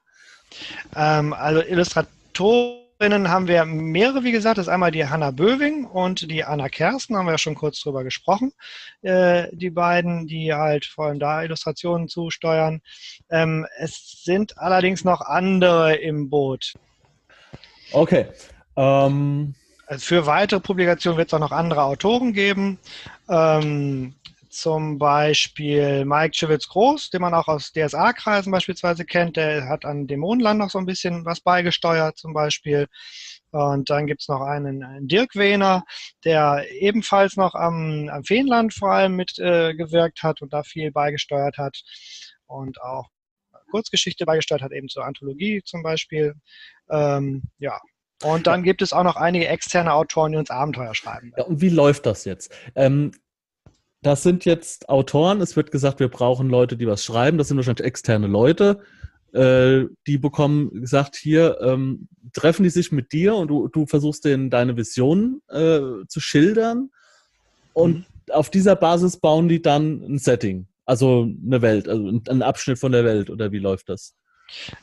[0.96, 4.58] Ähm, also Illustratoren Drinnen haben wir mehrere, wie gesagt.
[4.58, 7.82] Das ist einmal die Hanna Böwing und die Anna Kersten, haben wir ja schon kurz
[7.82, 8.54] drüber gesprochen.
[9.02, 12.82] Äh, die beiden, die halt vor allem da Illustrationen zusteuern.
[13.30, 16.76] Ähm, es sind allerdings noch andere im Boot.
[17.92, 18.28] Okay.
[18.78, 19.54] Ähm.
[19.86, 22.80] Also für weitere Publikationen wird es auch noch andere Autoren geben.
[23.30, 24.16] Ähm,
[24.54, 29.36] zum Beispiel Mike Schewitz-Groß, den man auch aus DSA-Kreisen beispielsweise kennt.
[29.36, 32.88] Der hat an Dämonenland noch so ein bisschen was beigesteuert zum Beispiel.
[33.52, 35.84] Und dann gibt es noch einen, einen, Dirk Wehner,
[36.24, 41.58] der ebenfalls noch am, am Feenland vor allem mitgewirkt äh, hat und da viel beigesteuert
[41.58, 41.82] hat.
[42.46, 43.08] Und auch
[43.72, 46.36] Kurzgeschichte beigesteuert hat, eben zur Anthologie zum Beispiel.
[46.90, 47.80] Ähm, ja,
[48.24, 51.34] und dann gibt es auch noch einige externe Autoren, die uns Abenteuer schreiben.
[51.38, 52.56] Ja, und wie läuft das jetzt?
[52.76, 53.12] Ähm,
[54.06, 55.42] das sind jetzt Autoren.
[55.42, 57.38] Es wird gesagt, wir brauchen Leute, die was schreiben.
[57.38, 58.82] Das sind wahrscheinlich externe Leute.
[59.34, 64.26] Äh, die bekommen gesagt, hier ähm, treffen die sich mit dir und du, du versuchst
[64.26, 66.90] denen deine Visionen äh, zu schildern.
[67.74, 68.06] Und mhm.
[68.32, 72.92] auf dieser Basis bauen die dann ein Setting, also eine Welt, also einen Abschnitt von
[72.92, 73.32] der Welt.
[73.32, 74.16] Oder wie läuft das?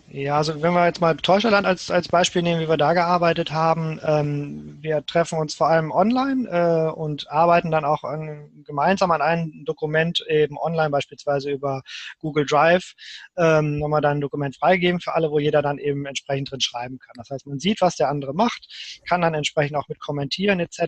[0.09, 3.53] Ja, also wenn wir jetzt mal Täuscherland als, als Beispiel nehmen, wie wir da gearbeitet
[3.53, 9.13] haben, ähm, wir treffen uns vor allem online äh, und arbeiten dann auch an, gemeinsam
[9.13, 11.83] an einem Dokument eben online, beispielsweise über
[12.19, 12.95] Google Drive,
[13.37, 16.99] ähm, nochmal dann ein Dokument freigeben für alle, wo jeder dann eben entsprechend drin schreiben
[16.99, 17.15] kann.
[17.17, 18.67] Das heißt, man sieht, was der andere macht,
[19.09, 20.81] kann dann entsprechend auch mit kommentieren etc.,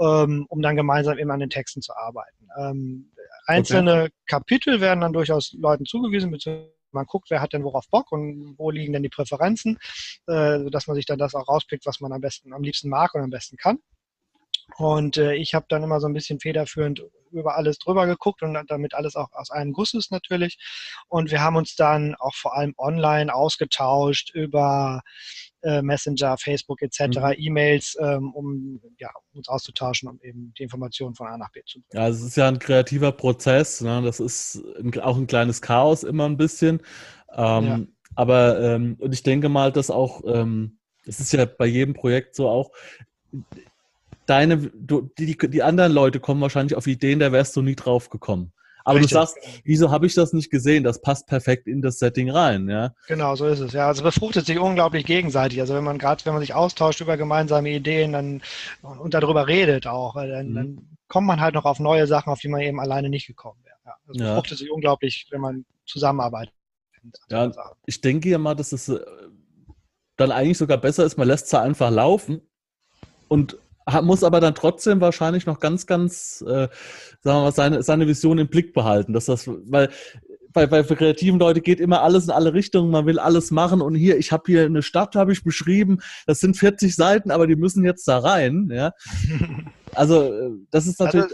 [0.00, 2.48] ähm, um dann gemeinsam eben an den Texten zu arbeiten.
[2.58, 3.12] Ähm,
[3.46, 4.12] einzelne okay.
[4.26, 8.54] Kapitel werden dann durchaus Leuten zugewiesen, beziehungsweise man guckt, wer hat denn worauf Bock und
[8.58, 9.78] wo liegen denn die Präferenzen,
[10.26, 13.14] äh, dass man sich dann das auch rauspickt, was man am besten, am liebsten mag
[13.14, 13.78] und am besten kann.
[14.76, 18.58] Und äh, ich habe dann immer so ein bisschen federführend über alles drüber geguckt und
[18.68, 20.58] damit alles auch aus einem Guss ist natürlich.
[21.08, 25.02] Und wir haben uns dann auch vor allem online ausgetauscht über
[25.64, 27.34] äh, Messenger, Facebook etc., mhm.
[27.36, 31.80] E-Mails, ähm, um ja, uns auszutauschen, um eben die Informationen von A nach B zu
[31.80, 32.02] bringen.
[32.02, 33.80] Ja, es ist ja ein kreativer Prozess.
[33.80, 34.02] Ne?
[34.02, 36.80] Das ist ein, auch ein kleines Chaos immer ein bisschen.
[37.34, 37.80] Ähm, ja.
[38.14, 42.34] Aber ähm, und ich denke mal, dass auch, ähm, es ist ja bei jedem Projekt
[42.36, 42.70] so auch,
[44.26, 48.10] deine, du, die, die anderen Leute kommen wahrscheinlich auf Ideen, da wärst du nie drauf
[48.10, 48.53] gekommen.
[48.84, 49.12] Aber Richtig.
[49.12, 50.84] du sagst, wieso habe ich das nicht gesehen?
[50.84, 52.94] Das passt perfekt in das Setting rein, ja?
[53.08, 53.72] Genau, so ist es.
[53.72, 55.60] Ja, also befruchtet sich unglaublich gegenseitig.
[55.60, 58.42] Also wenn man gerade, wenn man sich austauscht über gemeinsame Ideen, dann
[58.82, 60.54] und darüber redet auch, dann, mhm.
[60.54, 63.58] dann kommt man halt noch auf neue Sachen, auf die man eben alleine nicht gekommen
[63.64, 63.76] wäre.
[63.86, 64.28] Ja, das ja.
[64.34, 66.52] befruchtet sich unglaublich, wenn man zusammenarbeitet.
[67.30, 67.52] Ja,
[67.86, 69.00] ich denke ja mal, dass es äh,
[70.16, 72.40] dann eigentlich sogar besser ist, man lässt es einfach laufen
[73.28, 73.58] und
[74.02, 76.70] muss aber dann trotzdem wahrscheinlich noch ganz, ganz, äh, sagen
[77.22, 79.12] wir mal, seine, seine Vision im Blick behalten.
[79.12, 79.90] Dass das, weil
[80.54, 83.94] bei, bei kreativen Leuten geht immer alles in alle Richtungen, man will alles machen und
[83.94, 87.56] hier, ich habe hier eine Stadt, habe ich beschrieben, das sind 40 Seiten, aber die
[87.56, 88.70] müssen jetzt da rein.
[88.72, 88.92] Ja?
[89.96, 91.30] Also äh, das ist natürlich.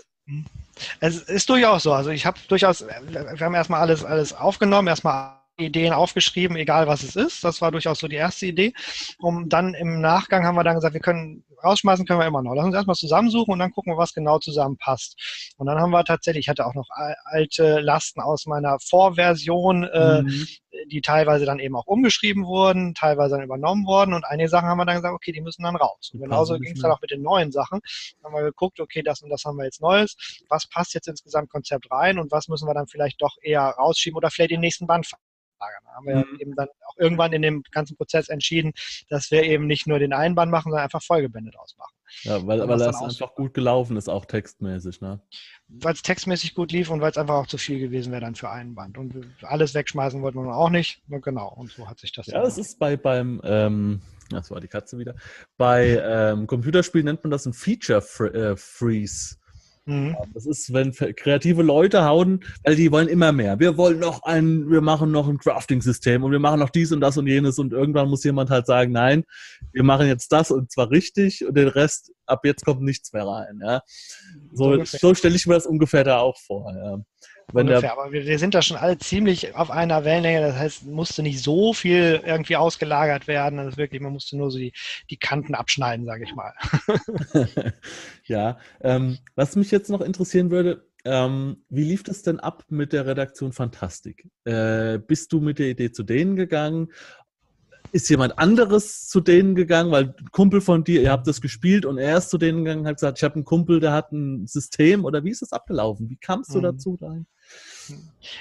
[1.01, 1.95] Also, es ist durchaus so.
[1.95, 7.03] Also ich habe durchaus, wir haben erstmal alles, alles aufgenommen, erstmal Ideen aufgeschrieben, egal was
[7.03, 7.45] es ist.
[7.45, 8.73] Das war durchaus so die erste Idee.
[9.19, 12.55] Um dann im Nachgang haben wir dann gesagt, wir können rausschmeißen können wir immer noch.
[12.55, 15.53] Lass uns erstmal zusammensuchen und dann gucken wir, was genau zusammenpasst.
[15.59, 16.89] Und dann haben wir tatsächlich, ich hatte auch noch
[17.25, 20.47] alte Lasten aus meiner Vorversion, äh, mhm.
[20.91, 24.79] die teilweise dann eben auch umgeschrieben wurden, teilweise dann übernommen wurden und einige Sachen haben
[24.79, 26.11] wir dann gesagt, okay, die müssen dann raus.
[26.13, 27.81] Und genauso ging es dann auch mit den neuen Sachen.
[28.23, 30.17] Dann haben wir geguckt, okay, das und das haben wir jetzt Neues.
[30.49, 34.17] Was passt jetzt ins Gesamtkonzept rein und was müssen wir dann vielleicht doch eher rausschieben
[34.17, 35.07] oder vielleicht den nächsten Band
[35.61, 35.83] lagern.
[35.85, 36.41] Da haben wir mhm.
[36.41, 38.73] eben dann auch irgendwann in dem ganzen Prozess entschieden,
[39.09, 41.95] dass wir eben nicht nur den einen Band machen, sondern einfach Folgebände draus machen.
[42.23, 45.21] Ja, weil, weil das einfach gut gelaufen ist, auch textmäßig, ne?
[45.69, 48.35] Weil es textmäßig gut lief und weil es einfach auch zu viel gewesen wäre dann
[48.35, 48.99] für einen Band.
[48.99, 51.03] Und alles wegschmeißen wollten wir auch nicht.
[51.09, 52.27] Genau, und so hat sich das.
[52.27, 54.01] Ja, es ist bei, beim, ähm,
[54.31, 55.15] das war die Katze wieder.
[55.57, 58.01] Bei ähm, Computerspielen nennt man das ein Feature
[58.35, 59.37] äh, Freeze.
[59.87, 60.16] Mhm.
[60.35, 63.59] Das ist, wenn kreative Leute hauen, weil die wollen immer mehr.
[63.59, 67.01] Wir wollen noch ein, wir machen noch ein Crafting-System und wir machen noch dies und
[67.01, 69.24] das und jenes und irgendwann muss jemand halt sagen, nein,
[69.72, 73.26] wir machen jetzt das und zwar richtig und den Rest, ab jetzt kommt nichts mehr
[73.26, 73.61] rein.
[73.62, 73.83] Ja.
[74.53, 76.72] So, so stelle ich mir das ungefähr da auch vor.
[76.74, 76.99] Ja.
[77.53, 80.41] Wenn ungefähr, aber wir, wir, sind da schon alle ziemlich auf einer Wellenlänge.
[80.41, 83.59] Das heißt, musste nicht so viel irgendwie ausgelagert werden.
[83.59, 84.73] Das ist wirklich, man musste nur so die,
[85.11, 86.53] die Kanten abschneiden, sage ich mal.
[88.25, 92.93] ja, ähm, was mich jetzt noch interessieren würde, ähm, wie lief das denn ab mit
[92.93, 94.29] der Redaktion Fantastik?
[94.45, 96.89] Äh, bist du mit der Idee zu denen gegangen?
[97.93, 101.85] ist jemand anderes zu denen gegangen, weil ein Kumpel von dir, ihr habt das gespielt
[101.85, 104.13] und er ist zu denen gegangen und hat gesagt, ich habe einen Kumpel, der hat
[104.13, 106.09] ein System oder wie ist das abgelaufen?
[106.09, 106.63] Wie kamst du mhm.
[106.63, 107.27] dazu dahin?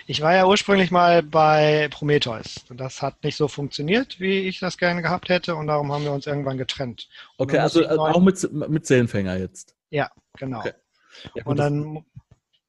[0.07, 4.59] Ich war ja ursprünglich mal bei Prometheus und das hat nicht so funktioniert, wie ich
[4.59, 7.07] das gerne gehabt hätte und darum haben wir uns irgendwann getrennt.
[7.37, 9.75] Okay, also auch mit, mit Seelenfänger jetzt?
[9.89, 10.59] Ja, genau.
[10.59, 10.73] Okay.
[11.35, 12.05] Ja, und dann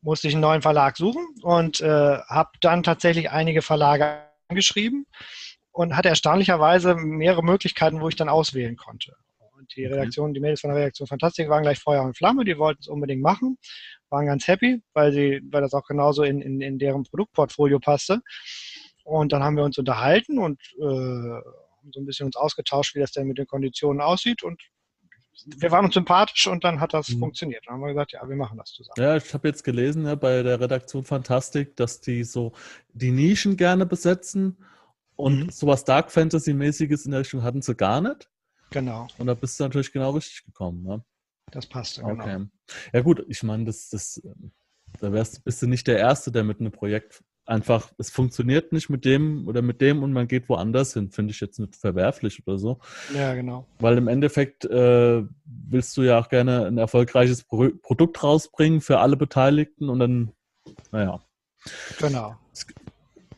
[0.03, 5.07] musste ich einen neuen Verlag suchen und äh, habe dann tatsächlich einige Verlage angeschrieben
[5.73, 9.15] und hatte erstaunlicherweise mehrere Möglichkeiten, wo ich dann auswählen konnte.
[9.57, 12.59] Und die Redaktion, die Mädels von der Redaktion Fantastik waren gleich Feuer und Flamme, die
[12.59, 13.59] wollten es unbedingt machen,
[14.11, 18.21] waren ganz happy, weil sie, weil das auch genauso in, in, in deren Produktportfolio passte.
[19.05, 21.41] Und dann haben wir uns unterhalten und äh,
[21.93, 24.43] so ein bisschen uns ausgetauscht, wie das denn mit den Konditionen aussieht.
[24.43, 24.63] Und
[25.47, 27.21] wir waren uns sympathisch und dann hat das mhm.
[27.21, 27.65] funktioniert.
[27.67, 28.95] Dann haben wir gesagt, ja, wir machen das zusammen.
[28.99, 32.53] Ja, ich habe jetzt gelesen ja, bei der Redaktion Fantastik, dass die so
[32.93, 34.59] die Nischen gerne besetzen
[35.17, 35.51] und mhm.
[35.51, 38.29] sowas Dark Fantasy-mäßiges in der Richtung hatten sie gar nicht.
[38.71, 39.09] Genau.
[39.19, 40.83] Und da bist du natürlich genau richtig gekommen.
[40.83, 41.05] Ne?
[41.51, 42.11] Das passt, genau.
[42.11, 42.47] Okay.
[42.93, 44.23] Ja gut, ich meine, das, das,
[45.01, 48.89] da wärst, bist du nicht der Erste, der mit einem Projekt einfach, es funktioniert nicht
[48.89, 52.43] mit dem oder mit dem und man geht woanders hin, finde ich jetzt nicht verwerflich
[52.47, 52.79] oder so.
[53.15, 53.67] Ja, genau.
[53.81, 59.01] Weil im Endeffekt äh, willst du ja auch gerne ein erfolgreiches Pro Produkt rausbringen für
[59.01, 60.33] alle Beteiligten und dann,
[60.93, 61.21] naja.
[61.99, 62.37] Genau.
[62.53, 62.67] Es,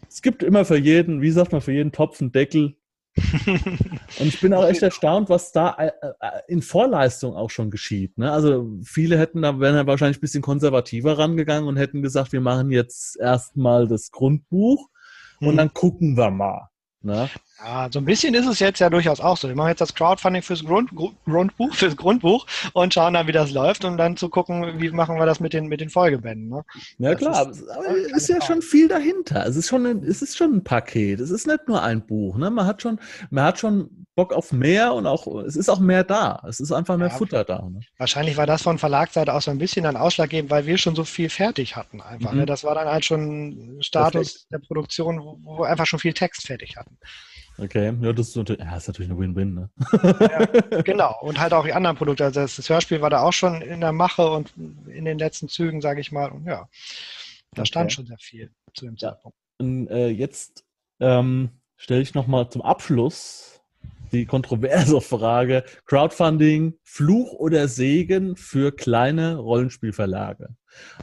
[0.09, 2.77] es gibt immer für jeden, wie sagt man, für jeden Topf einen Deckel.
[3.17, 5.91] Und ich bin auch echt erstaunt, was da äh,
[6.21, 8.17] äh, in Vorleistung auch schon geschieht.
[8.17, 8.33] Ne?
[8.33, 12.41] Also viele hätten da, wären ja wahrscheinlich ein bisschen konservativer rangegangen und hätten gesagt, wir
[12.41, 14.89] machen jetzt erstmal das Grundbuch
[15.41, 15.57] und hm.
[15.57, 16.69] dann gucken wir mal.
[17.03, 17.29] Ne?
[17.59, 19.47] Ja, so ein bisschen ist es jetzt ja durchaus auch so.
[19.47, 20.91] Wir machen jetzt das Crowdfunding fürs Grund,
[21.25, 25.17] Grundbuch, fürs Grundbuch und schauen dann, wie das läuft, um dann zu gucken, wie machen
[25.17, 26.49] wir das mit den, mit den Folgebänden.
[26.49, 26.65] Ne?
[26.99, 29.47] Ja, das klar, ist, aber es ist ja schon viel dahinter.
[29.47, 31.21] Es ist schon ein, es ist schon ein Paket.
[31.21, 32.37] Es ist nicht nur ein Buch.
[32.37, 32.51] Ne?
[32.51, 32.99] Man hat schon,
[33.31, 36.43] man hat schon Bock auf mehr und auch, es ist auch mehr da.
[36.49, 37.63] Es ist einfach mehr ja, Futter da.
[37.63, 37.81] Ne?
[37.97, 41.05] Wahrscheinlich war das von Verlagsseite auch so ein bisschen ein Ausschlaggebend, weil wir schon so
[41.05, 42.31] viel fertig hatten einfach.
[42.31, 42.35] Ne?
[42.35, 42.41] Mhm.
[42.41, 42.47] Ne?
[42.47, 44.53] Das war dann halt schon Status Perfekt.
[44.53, 46.99] der Produktion, wo wir einfach schon viel Text fertig hatten.
[47.59, 49.71] Okay, ja, das ist natürlich, ja, ist natürlich eine Win-Win, ne?
[50.73, 52.25] ja, genau, und halt auch die anderen Produkte.
[52.25, 54.53] Also das Hörspiel war da auch schon in der Mache und
[54.87, 56.31] in den letzten Zügen, sage ich mal.
[56.31, 56.69] Und ja,
[57.53, 57.67] da okay.
[57.67, 59.37] stand schon sehr viel zu dem Zeitpunkt.
[59.59, 60.65] Und äh, jetzt
[61.01, 63.61] ähm, stelle ich nochmal zum Abschluss
[64.13, 70.57] die kontroverse Frage: Crowdfunding, Fluch oder Segen für kleine Rollenspielverlage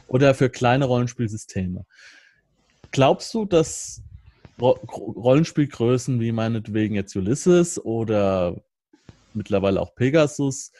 [0.08, 1.86] oder für kleine Rollenspielsysteme.
[2.90, 4.02] Glaubst du, dass
[4.60, 8.56] Rollenspielgrößen wie meinetwegen jetzt Ulysses oder
[9.34, 10.72] mittlerweile auch Pegasus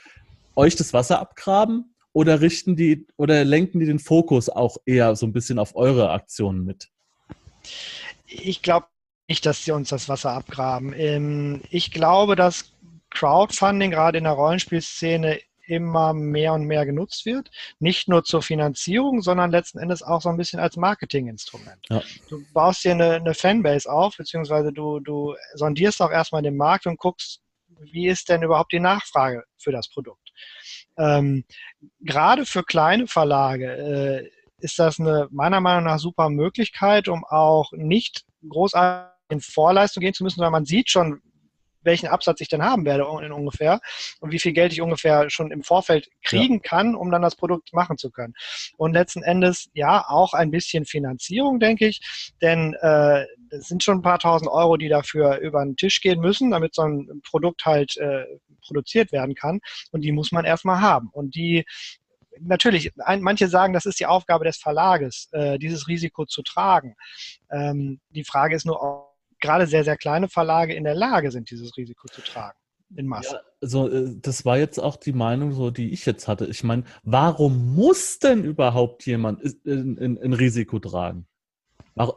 [0.57, 5.27] euch das Wasser abgraben oder richten die oder lenken die den Fokus auch eher so
[5.27, 6.91] ein bisschen auf eure Aktionen mit?
[8.27, 8.87] Ich glaube
[9.29, 10.93] nicht, dass sie uns das Wasser abgraben.
[10.93, 12.73] Ähm, ich glaube, dass
[13.11, 15.41] Crowdfunding gerade in der Rollenspielszene
[15.71, 17.49] immer mehr und mehr genutzt wird.
[17.79, 21.87] Nicht nur zur Finanzierung, sondern letzten Endes auch so ein bisschen als Marketinginstrument.
[21.89, 22.03] Ja.
[22.29, 26.87] Du baust dir eine, eine, Fanbase auf, beziehungsweise du, du sondierst auch erstmal den Markt
[26.87, 27.41] und guckst,
[27.93, 30.33] wie ist denn überhaupt die Nachfrage für das Produkt.
[30.99, 31.45] Ähm,
[32.01, 33.73] gerade für kleine Verlage
[34.27, 40.01] äh, ist das eine meiner Meinung nach super Möglichkeit, um auch nicht großartig in Vorleistung
[40.01, 41.23] gehen zu müssen, sondern man sieht schon,
[41.83, 43.81] welchen Absatz ich denn haben werde in ungefähr
[44.21, 46.61] und wie viel Geld ich ungefähr schon im Vorfeld kriegen ja.
[46.61, 48.35] kann, um dann das Produkt machen zu können.
[48.77, 52.01] Und letzten Endes ja auch ein bisschen Finanzierung, denke ich,
[52.43, 56.21] denn äh, es sind schon ein paar tausend Euro, die dafür über den Tisch gehen
[56.21, 58.25] müssen, damit so ein Produkt halt äh,
[58.65, 59.61] produziert werden kann.
[59.91, 61.09] Und die muss man erstmal haben.
[61.13, 61.65] Und die
[62.41, 66.95] natürlich, ein, manche sagen, das ist die Aufgabe des Verlages, äh, dieses Risiko zu tragen.
[67.51, 69.10] Ähm, die Frage ist nur,
[69.41, 72.59] gerade sehr, sehr kleine Verlage in der Lage sind, dieses Risiko zu tragen.
[72.97, 73.35] In Masse.
[73.35, 76.47] Ja, also das war jetzt auch die Meinung, so die ich jetzt hatte.
[76.47, 81.27] Ich meine, warum muss denn überhaupt jemand ein Risiko tragen?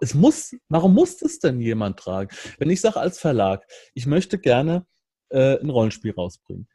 [0.01, 2.29] Es muss, warum muss es denn jemand tragen?
[2.57, 4.85] Wenn ich sage als Verlag, ich möchte gerne
[5.29, 6.67] äh, ein Rollenspiel rausbringen.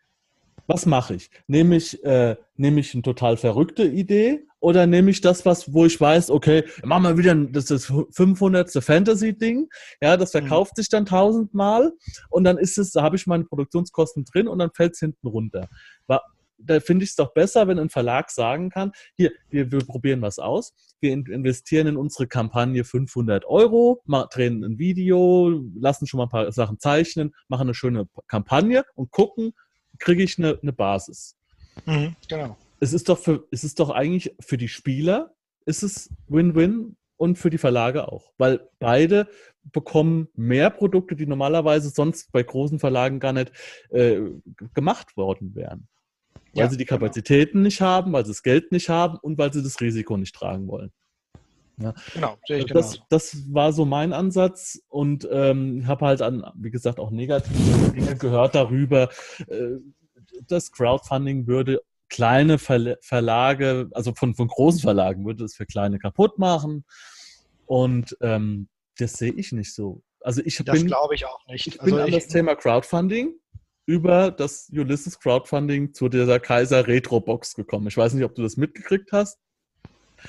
[0.66, 1.30] Was mache ich?
[1.46, 5.84] Nehme ich, äh, nehme ich eine total verrückte Idee oder nehme ich das, was, wo
[5.86, 8.70] ich weiß, okay, machen wir wieder das, das 500.
[8.82, 9.68] Fantasy-Ding,
[10.00, 10.38] ja, das Mhm.
[10.40, 11.92] verkauft sich dann tausendmal
[12.30, 15.26] und dann ist es, da habe ich meine Produktionskosten drin und dann fällt es hinten
[15.28, 15.68] runter.
[16.60, 20.22] Da finde ich es doch besser, wenn ein Verlag sagen kann, hier, wir, wir probieren
[20.22, 24.02] was aus, wir in- investieren in unsere Kampagne 500 Euro,
[24.32, 29.12] drehen ein Video, lassen schon mal ein paar Sachen zeichnen, machen eine schöne Kampagne und
[29.12, 29.52] gucken,
[30.00, 31.36] kriege ich eine, eine Basis.
[31.86, 32.56] Mhm, genau.
[32.80, 35.34] Es ist doch für, es ist doch eigentlich für die Spieler
[35.66, 39.28] ist es Win-Win und für die Verlage auch, weil beide
[39.64, 43.52] bekommen mehr Produkte, die normalerweise sonst bei großen Verlagen gar nicht
[43.90, 44.20] äh,
[44.72, 45.88] gemacht worden wären.
[46.54, 47.00] Weil Ja, sie die genau.
[47.00, 50.34] Kapazitäten nicht haben, weil sie das Geld nicht haben und weil sie das Risiko nicht
[50.34, 50.90] tragen wollen.
[52.14, 53.04] Genau, sehe ich Das, genau.
[53.10, 58.16] das war so mein Ansatz und ähm, habe halt an, wie gesagt, auch negative Dinge
[58.16, 59.10] gehört darüber,
[59.46, 59.76] äh,
[60.46, 65.98] das Crowdfunding würde kleine Verla- Verlage, also von, von großen Verlagen, würde es für kleine
[65.98, 66.84] kaputt machen.
[67.66, 70.02] Und ähm, das sehe ich nicht so.
[70.20, 71.66] Also ich Das bin, glaube ich auch nicht.
[71.66, 73.34] ich bin also an das Thema Crowdfunding
[73.86, 77.86] über das Ulysses Crowdfunding zu dieser Kaiser Retro Box gekommen.
[77.86, 79.38] Ich weiß nicht, ob du das mitgekriegt hast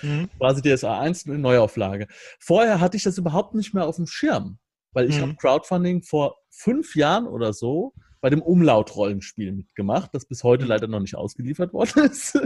[0.03, 0.29] Mhm.
[0.37, 2.07] quasi DSA 1 in Neuauflage.
[2.39, 4.59] Vorher hatte ich das überhaupt nicht mehr auf dem Schirm,
[4.93, 5.21] weil ich Mhm.
[5.21, 10.69] habe Crowdfunding vor fünf Jahren oder so bei dem Umlaut-Rollenspiel mitgemacht, das bis heute Mhm.
[10.69, 12.37] leider noch nicht ausgeliefert worden ist.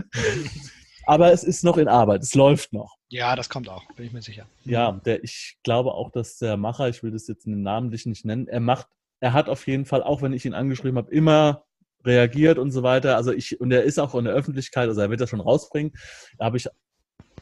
[1.06, 2.96] Aber es ist noch in Arbeit, es läuft noch.
[3.10, 4.46] Ja, das kommt auch, bin ich mir sicher.
[4.64, 8.48] Ja, der, ich glaube auch, dass der Macher, ich will das jetzt namentlich nicht nennen,
[8.48, 8.88] er macht,
[9.20, 11.66] er hat auf jeden Fall, auch wenn ich ihn angeschrieben habe, immer
[12.06, 13.16] reagiert und so weiter.
[13.16, 15.94] Also ich, und er ist auch in der Öffentlichkeit, also er wird das schon rausbringen.
[16.38, 16.68] Da habe ich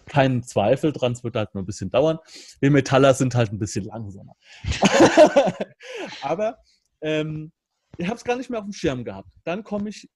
[0.08, 2.20] keinen Zweifel dran, es wird halt nur ein bisschen dauern.
[2.60, 4.34] Wir Metaller sind halt ein bisschen langsamer.
[6.22, 6.58] Aber
[7.02, 7.52] ähm,
[7.98, 9.30] ich habe es gar nicht mehr auf dem Schirm gehabt.
[9.44, 10.10] Dann komme ich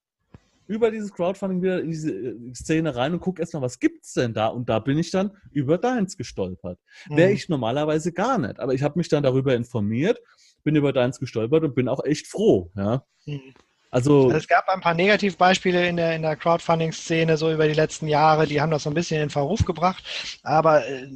[0.68, 4.34] über dieses Crowdfunding wieder in diese äh, Szene rein und gucke erstmal, was gibt's denn
[4.34, 4.48] da?
[4.48, 6.80] Und da bin ich dann über deins gestolpert.
[7.10, 7.36] Wäre Mhm.
[7.36, 8.60] ich normalerweise gar nicht.
[8.60, 10.20] Aber ich habe mich dann darüber informiert,
[10.64, 12.72] bin über deins gestolpert und bin auch echt froh.
[12.76, 13.04] Ja?
[13.26, 13.54] Mhm.
[13.92, 18.08] Also, Es gab ein paar Negativbeispiele in der, in der Crowdfunding-Szene so über die letzten
[18.08, 20.04] Jahre, die haben das so ein bisschen in Verruf gebracht.
[20.44, 21.08] Aber äh,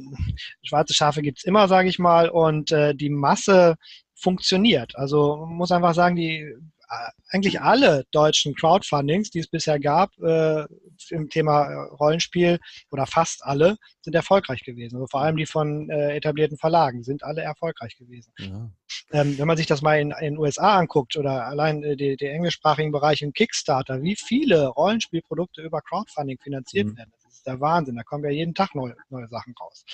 [0.62, 3.74] schwarze Schafe gibt's immer, sage ich mal, und äh, die Masse
[4.20, 4.96] funktioniert.
[4.96, 10.10] Also man muss einfach sagen, die äh, eigentlich alle deutschen Crowdfundings, die es bisher gab,
[10.18, 10.64] äh,
[11.10, 12.58] im Thema äh, Rollenspiel
[12.90, 14.96] oder fast alle, sind erfolgreich gewesen.
[14.96, 18.32] Also vor allem die von äh, etablierten Verlagen sind alle erfolgreich gewesen.
[18.38, 18.70] ja.
[19.12, 22.90] Ähm, wenn man sich das mal in den USA anguckt oder allein äh, die englischsprachigen
[22.92, 26.96] Bereich in Kickstarter, wie viele Rollenspielprodukte über Crowdfunding finanziert Mhm.
[26.96, 27.96] werden, das ist der Wahnsinn.
[27.96, 29.84] Da kommen ja jeden Tag neue, neue Sachen raus.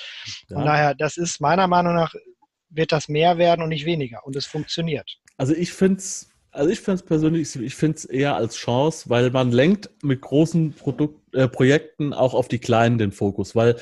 [0.48, 0.64] Von Ja.
[0.64, 2.14] daher, das ist meiner Meinung nach,
[2.68, 4.24] wird das mehr werden und nicht weniger.
[4.26, 5.18] Und es funktioniert.
[5.36, 9.30] Also ich finde es, also ich finde persönlich, ich finde es eher als Chance, weil
[9.30, 13.76] man lenkt mit großen Produkt, äh, Projekten auch auf die kleinen den Fokus, weil,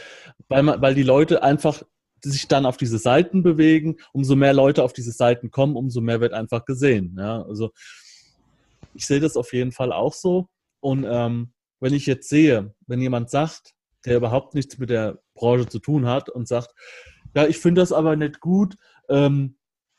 [0.49, 1.83] weil, man, weil die Leute einfach
[2.23, 6.21] sich dann auf diese Seiten bewegen, umso mehr Leute auf diese Seiten kommen, umso mehr
[6.21, 7.17] wird einfach gesehen.
[7.19, 7.43] Ja?
[7.43, 7.71] Also
[8.95, 10.49] ich sehe das auf jeden Fall auch so.
[10.81, 13.75] Und ähm, wenn ich jetzt sehe, wenn jemand sagt,
[14.05, 16.71] der überhaupt nichts mit der Branche zu tun hat und sagt,
[17.35, 18.77] ja, ich finde das aber nicht gut,
[19.09, 19.57] ähm,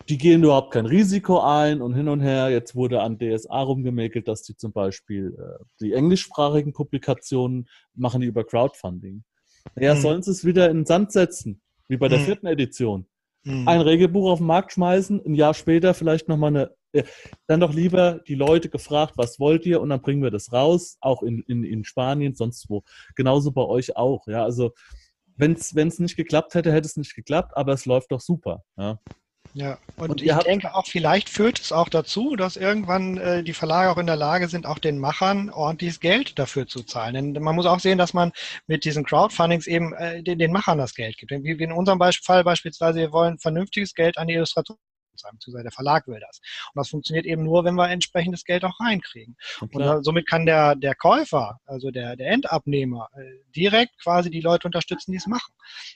[0.10, 2.50] die gehen überhaupt kein Risiko ein und hin und her.
[2.50, 8.28] Jetzt wurde an DSA rumgemäkelt, dass die zum Beispiel äh, die englischsprachigen Publikationen machen die
[8.28, 9.24] über Crowdfunding.
[9.80, 10.00] Ja, Mhm.
[10.00, 12.24] sollen sie es wieder in den Sand setzen, wie bei der Mhm.
[12.24, 13.08] vierten Edition.
[13.46, 13.68] Mhm.
[13.68, 16.76] Ein Regelbuch auf den Markt schmeißen, ein Jahr später vielleicht nochmal eine.
[16.92, 17.04] Äh,
[17.48, 19.82] dann doch lieber die Leute gefragt, was wollt ihr?
[19.82, 22.84] Und dann bringen wir das raus, auch in, in, in Spanien, sonst wo.
[23.16, 24.28] Genauso bei euch auch.
[24.28, 24.72] Ja, also
[25.36, 28.64] wenn es nicht geklappt hätte, hätte es nicht geklappt, aber es läuft doch super.
[28.78, 29.00] Ja.
[29.58, 33.42] Ja, und, Und ich habt- denke auch, vielleicht führt es auch dazu, dass irgendwann äh,
[33.42, 37.34] die Verlage auch in der Lage sind, auch den Machern ordentliches Geld dafür zu zahlen.
[37.34, 38.34] Denn man muss auch sehen, dass man
[38.68, 41.32] mit diesen Crowdfundings eben äh, den, den Machern das Geld gibt.
[41.32, 44.78] Wie in unserem Fall beispielsweise, wir wollen vernünftiges Geld an die Illustratoren
[45.18, 46.40] zahlen, beziehungsweise der Verlag will das.
[46.74, 49.36] Und das funktioniert eben nur, wenn wir entsprechendes Geld auch reinkriegen.
[49.62, 53.24] Und da, somit kann der, der Käufer, also der, der Endabnehmer, äh,
[53.56, 55.54] direkt quasi die Leute unterstützen, die es machen.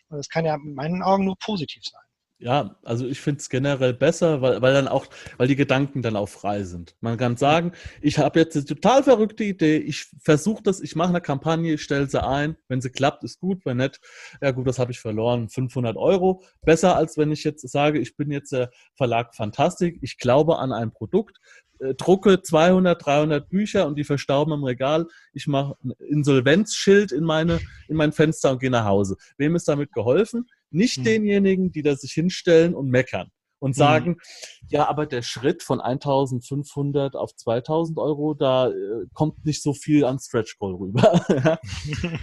[0.10, 2.02] Und das kann ja in meinen Augen nur positiv sein.
[2.42, 6.16] Ja, also ich finde es generell besser, weil, weil dann auch, weil die Gedanken dann
[6.16, 6.96] auch frei sind.
[7.02, 11.10] Man kann sagen, ich habe jetzt eine total verrückte Idee, ich versuche das, ich mache
[11.10, 14.00] eine Kampagne, ich stelle sie ein, wenn sie klappt, ist gut, wenn nicht,
[14.42, 16.42] ja gut, das habe ich verloren, 500 Euro.
[16.62, 20.72] Besser als wenn ich jetzt sage, ich bin jetzt der Verlag Fantastik, ich glaube an
[20.72, 21.42] ein Produkt,
[21.80, 27.26] äh, drucke 200, 300 Bücher und die verstauben im Regal, ich mache ein Insolvenzschild in,
[27.26, 27.60] meine,
[27.90, 29.18] in mein Fenster und gehe nach Hause.
[29.38, 30.48] Wem ist damit geholfen?
[30.72, 31.04] Nicht Hm.
[31.04, 34.68] denjenigen, die da sich hinstellen und meckern und sagen, mhm.
[34.70, 40.06] ja, aber der Schritt von 1500 auf 2000 Euro, da äh, kommt nicht so viel
[40.06, 41.22] an Stretch Goal rüber.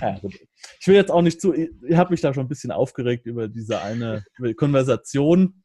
[0.00, 0.20] ja,
[0.80, 3.26] ich will jetzt auch nicht zu, ich, ich habe mich da schon ein bisschen aufgeregt
[3.26, 5.62] über diese eine über die Konversation,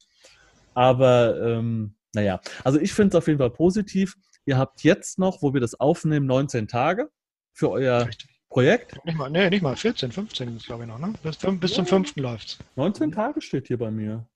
[0.73, 4.15] aber ähm, naja, also ich finde es auf jeden Fall positiv.
[4.45, 7.09] Ihr habt jetzt noch, wo wir das aufnehmen, 19 Tage
[7.53, 8.30] für euer Richtig.
[8.51, 9.03] Projekt.
[9.05, 11.13] Nicht mal, nee, nicht mal 14, 15 ist glaube ich noch, ne?
[11.23, 12.17] Bis, bis zum 5.
[12.17, 14.27] läuft 19 Tage steht hier bei mir.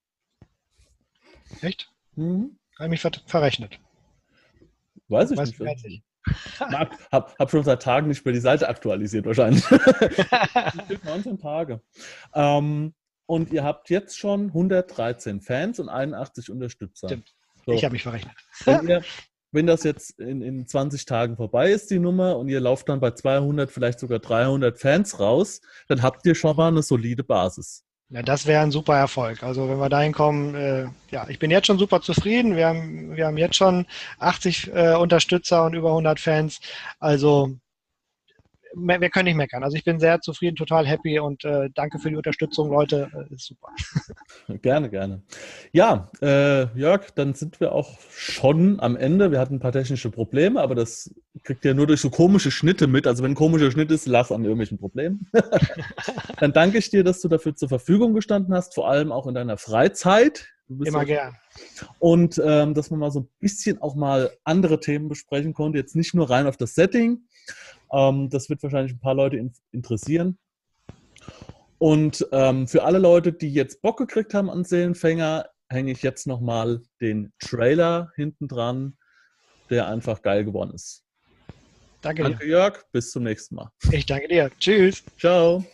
[1.61, 1.91] Echt?
[2.15, 2.57] Mhm.
[2.79, 3.77] Habe mich ver verrechnet.
[5.09, 5.85] Weiß ich Weiß nicht.
[5.85, 6.03] nicht.
[6.59, 9.63] Hab, hab, hab, schon seit Tagen nicht mehr die Seite aktualisiert, wahrscheinlich.
[11.03, 11.81] 19 Tage.
[12.33, 12.95] Ähm,
[13.27, 17.09] und ihr habt jetzt schon 113 Fans und 81 Unterstützer.
[17.09, 17.35] Stimmt.
[17.67, 17.73] So.
[17.73, 18.33] Ich habe mich verrechnet.
[18.63, 19.03] Wenn, ihr,
[19.55, 22.99] wenn das jetzt in, in 20 Tagen vorbei ist, die Nummer, und ihr lauft dann
[22.99, 27.83] bei 200, vielleicht sogar 300 Fans raus, dann habt ihr schon mal eine solide Basis.
[28.09, 29.41] Ja, das wäre ein super Erfolg.
[29.41, 32.55] Also wenn wir dahin kommen, äh, ja, ich bin jetzt schon super zufrieden.
[32.55, 33.87] Wir haben, wir haben jetzt schon
[34.19, 36.59] 80 äh, Unterstützer und über 100 Fans.
[36.99, 37.57] Also
[38.75, 39.63] wir können nicht meckern.
[39.63, 43.09] Also ich bin sehr zufrieden, total happy und äh, danke für die Unterstützung, Leute.
[43.13, 43.69] Äh, ist super.
[44.61, 45.23] Gerne, gerne.
[45.71, 49.31] Ja, äh, Jörg, dann sind wir auch schon am Ende.
[49.31, 51.13] Wir hatten ein paar technische Probleme, aber das
[51.43, 53.07] kriegt ihr nur durch so komische Schnitte mit.
[53.07, 55.27] Also wenn ein komischer Schnitt ist, lach an irgendwelchen Problemen.
[56.39, 59.35] dann danke ich dir, dass du dafür zur Verfügung gestanden hast, vor allem auch in
[59.35, 60.47] deiner Freizeit.
[60.67, 61.35] Immer ja, gern.
[61.99, 65.77] Und ähm, dass man mal so ein bisschen auch mal andere Themen besprechen konnte.
[65.77, 67.21] Jetzt nicht nur rein auf das Setting,
[67.95, 70.37] ähm, das wird wahrscheinlich ein paar Leute in interessieren.
[71.77, 76.27] Und ähm, für alle Leute, die jetzt Bock gekriegt haben an Seelenfänger, hänge ich jetzt
[76.27, 78.97] nochmal den Trailer hinten dran,
[79.69, 81.03] der einfach geil geworden ist.
[82.01, 82.49] Danke, danke dir.
[82.49, 82.83] Jörg.
[82.91, 83.71] Bis zum nächsten Mal.
[83.91, 84.51] Ich danke dir.
[84.59, 85.03] Tschüss.
[85.17, 85.65] Ciao.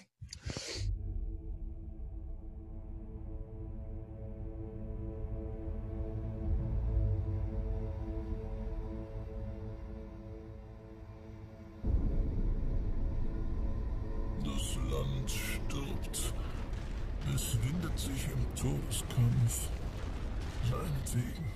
[21.12, 21.52] Seinetwegen.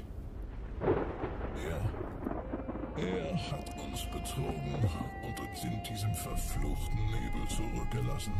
[1.63, 4.75] Er, er hat uns betrogen
[5.23, 8.33] und uns in diesem verfluchten Nebel zurückgelassen.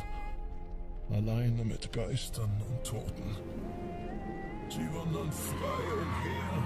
[1.12, 3.38] Alleine mit Geistern und Toten.
[4.70, 6.64] Sie wandern frei umher,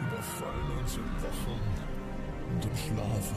[0.00, 1.60] überfallen uns im Wachen
[2.50, 3.36] und im Schlafe.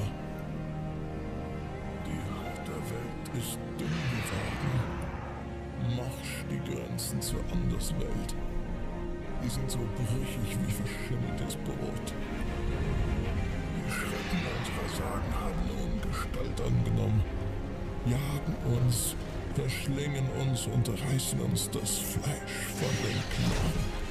[2.05, 5.01] Die Haut der Welt ist dünn geworden
[5.97, 8.35] Marsch die Grenzen zur Anderswelt.
[9.43, 12.07] Die sind so brüchig wie verschimmeltes Brot.
[13.75, 17.23] Die Schrecken unserer Sagen haben nun Gestalt angenommen,
[18.05, 19.15] jagen uns,
[19.55, 24.01] verschlingen uns und reißen uns das Fleisch von den Knochen.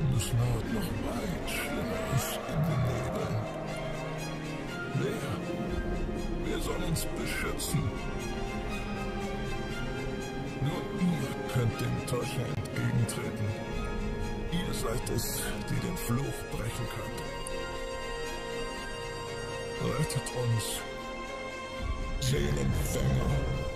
[0.00, 3.36] Und es naht noch weit Schlimmeres in den Nebeln.
[5.00, 5.28] Wer?
[6.44, 7.82] Wer soll uns beschützen?
[10.62, 13.46] Nur ihr könnt dem Täuscher entgegentreten.
[14.52, 17.22] Ihr seid es, die den Fluch brechen könnt.
[19.98, 20.80] Rettet uns,
[22.20, 23.67] Seelenfänger.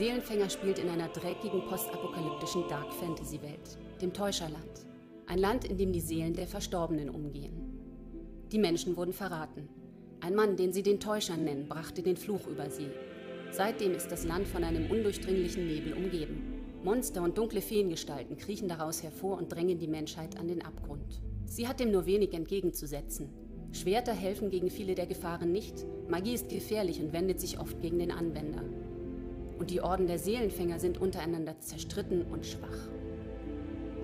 [0.00, 4.86] Seelenfänger spielt in einer dreckigen postapokalyptischen Dark Fantasy Welt, dem Täuscherland.
[5.26, 7.52] Ein Land, in dem die Seelen der Verstorbenen umgehen.
[8.50, 9.68] Die Menschen wurden verraten.
[10.20, 12.88] Ein Mann, den sie den Täuschern nennen, brachte den Fluch über sie.
[13.50, 16.54] Seitdem ist das Land von einem undurchdringlichen Nebel umgeben.
[16.82, 21.20] Monster und dunkle Feengestalten kriechen daraus hervor und drängen die Menschheit an den Abgrund.
[21.44, 23.28] Sie hat dem nur wenig entgegenzusetzen.
[23.72, 27.98] Schwerter helfen gegen viele der Gefahren nicht, Magie ist gefährlich und wendet sich oft gegen
[27.98, 28.64] den Anwender
[29.60, 32.88] und die Orden der Seelenfänger sind untereinander zerstritten und schwach.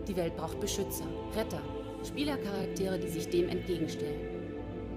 [0.06, 1.62] Die Welt braucht Beschützer, Retter,
[2.06, 4.20] Spielercharaktere, die sich dem entgegenstellen.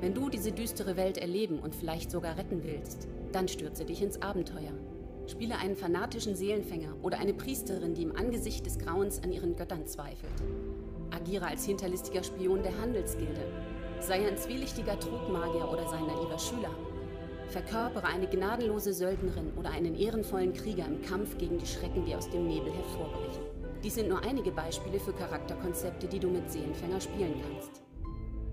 [0.02, 4.22] Wenn du diese düstere Welt erleben und vielleicht sogar retten willst, dann stürze dich ins
[4.22, 4.74] Abenteuer.
[5.28, 9.88] Spiele einen fanatischen Seelenfänger oder eine Priesterin, die im Angesicht des Grauens an ihren Göttern
[9.88, 10.44] zweifelt.
[11.12, 13.42] agiere als hinterlistiger Spion der Handelsgilde.
[14.00, 16.70] Sei ein zwielichtiger Trugmagier oder sein naiver Schüler.
[17.50, 22.30] Verkörpere eine gnadenlose Söldnerin oder einen ehrenvollen Krieger im Kampf gegen die Schrecken, die aus
[22.30, 23.44] dem Nebel hervorbrechen.
[23.84, 27.82] Dies sind nur einige Beispiele für Charakterkonzepte, die du mit Seelenfänger spielen kannst.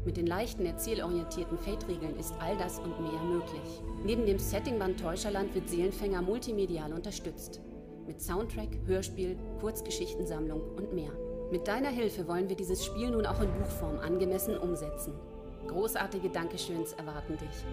[0.06, 3.82] Mit den leichten, erzählorientierten Fate-Regeln ist all das und mehr möglich.
[4.04, 7.60] Neben dem Settingband Täuscherland wird Seelenfänger multimedial unterstützt.
[8.06, 11.10] Mit Soundtrack, Hörspiel, Kurzgeschichtensammlung und mehr.
[11.50, 15.12] Mit deiner Hilfe wollen wir dieses Spiel nun auch in Buchform angemessen umsetzen.
[15.66, 17.64] Großartige Dankeschöns erwarten dich.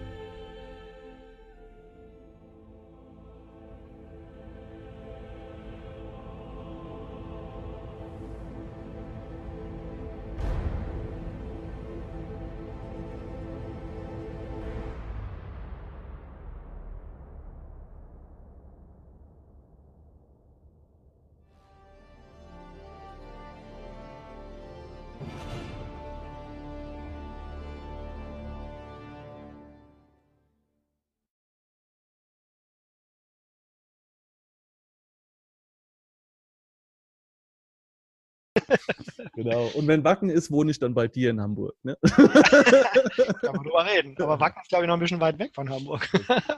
[39.34, 39.66] Genau.
[39.74, 41.74] Und wenn Wacken ist, wohne ich dann bei dir in Hamburg.
[41.82, 41.96] Ne?
[42.02, 44.16] Kann man drüber reden.
[44.20, 46.08] Aber Wacken ist, glaube ich, noch ein bisschen weit weg von Hamburg.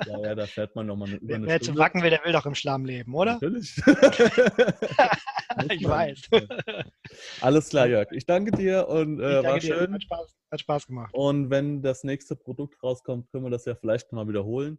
[0.06, 2.46] ja, ja, da fährt man nochmal über eine Wer zu Wacken will, der will doch
[2.46, 3.34] im Schlamm leben, oder?
[3.34, 3.76] Natürlich.
[5.70, 6.22] ich weiß.
[7.40, 8.10] Alles klar, Jörg.
[8.12, 9.74] Ich danke dir und äh, danke war dir.
[9.74, 9.94] schön.
[9.94, 11.14] Hat Spaß, hat Spaß gemacht.
[11.14, 14.78] Und wenn das nächste Produkt rauskommt, können wir das ja vielleicht mal wiederholen.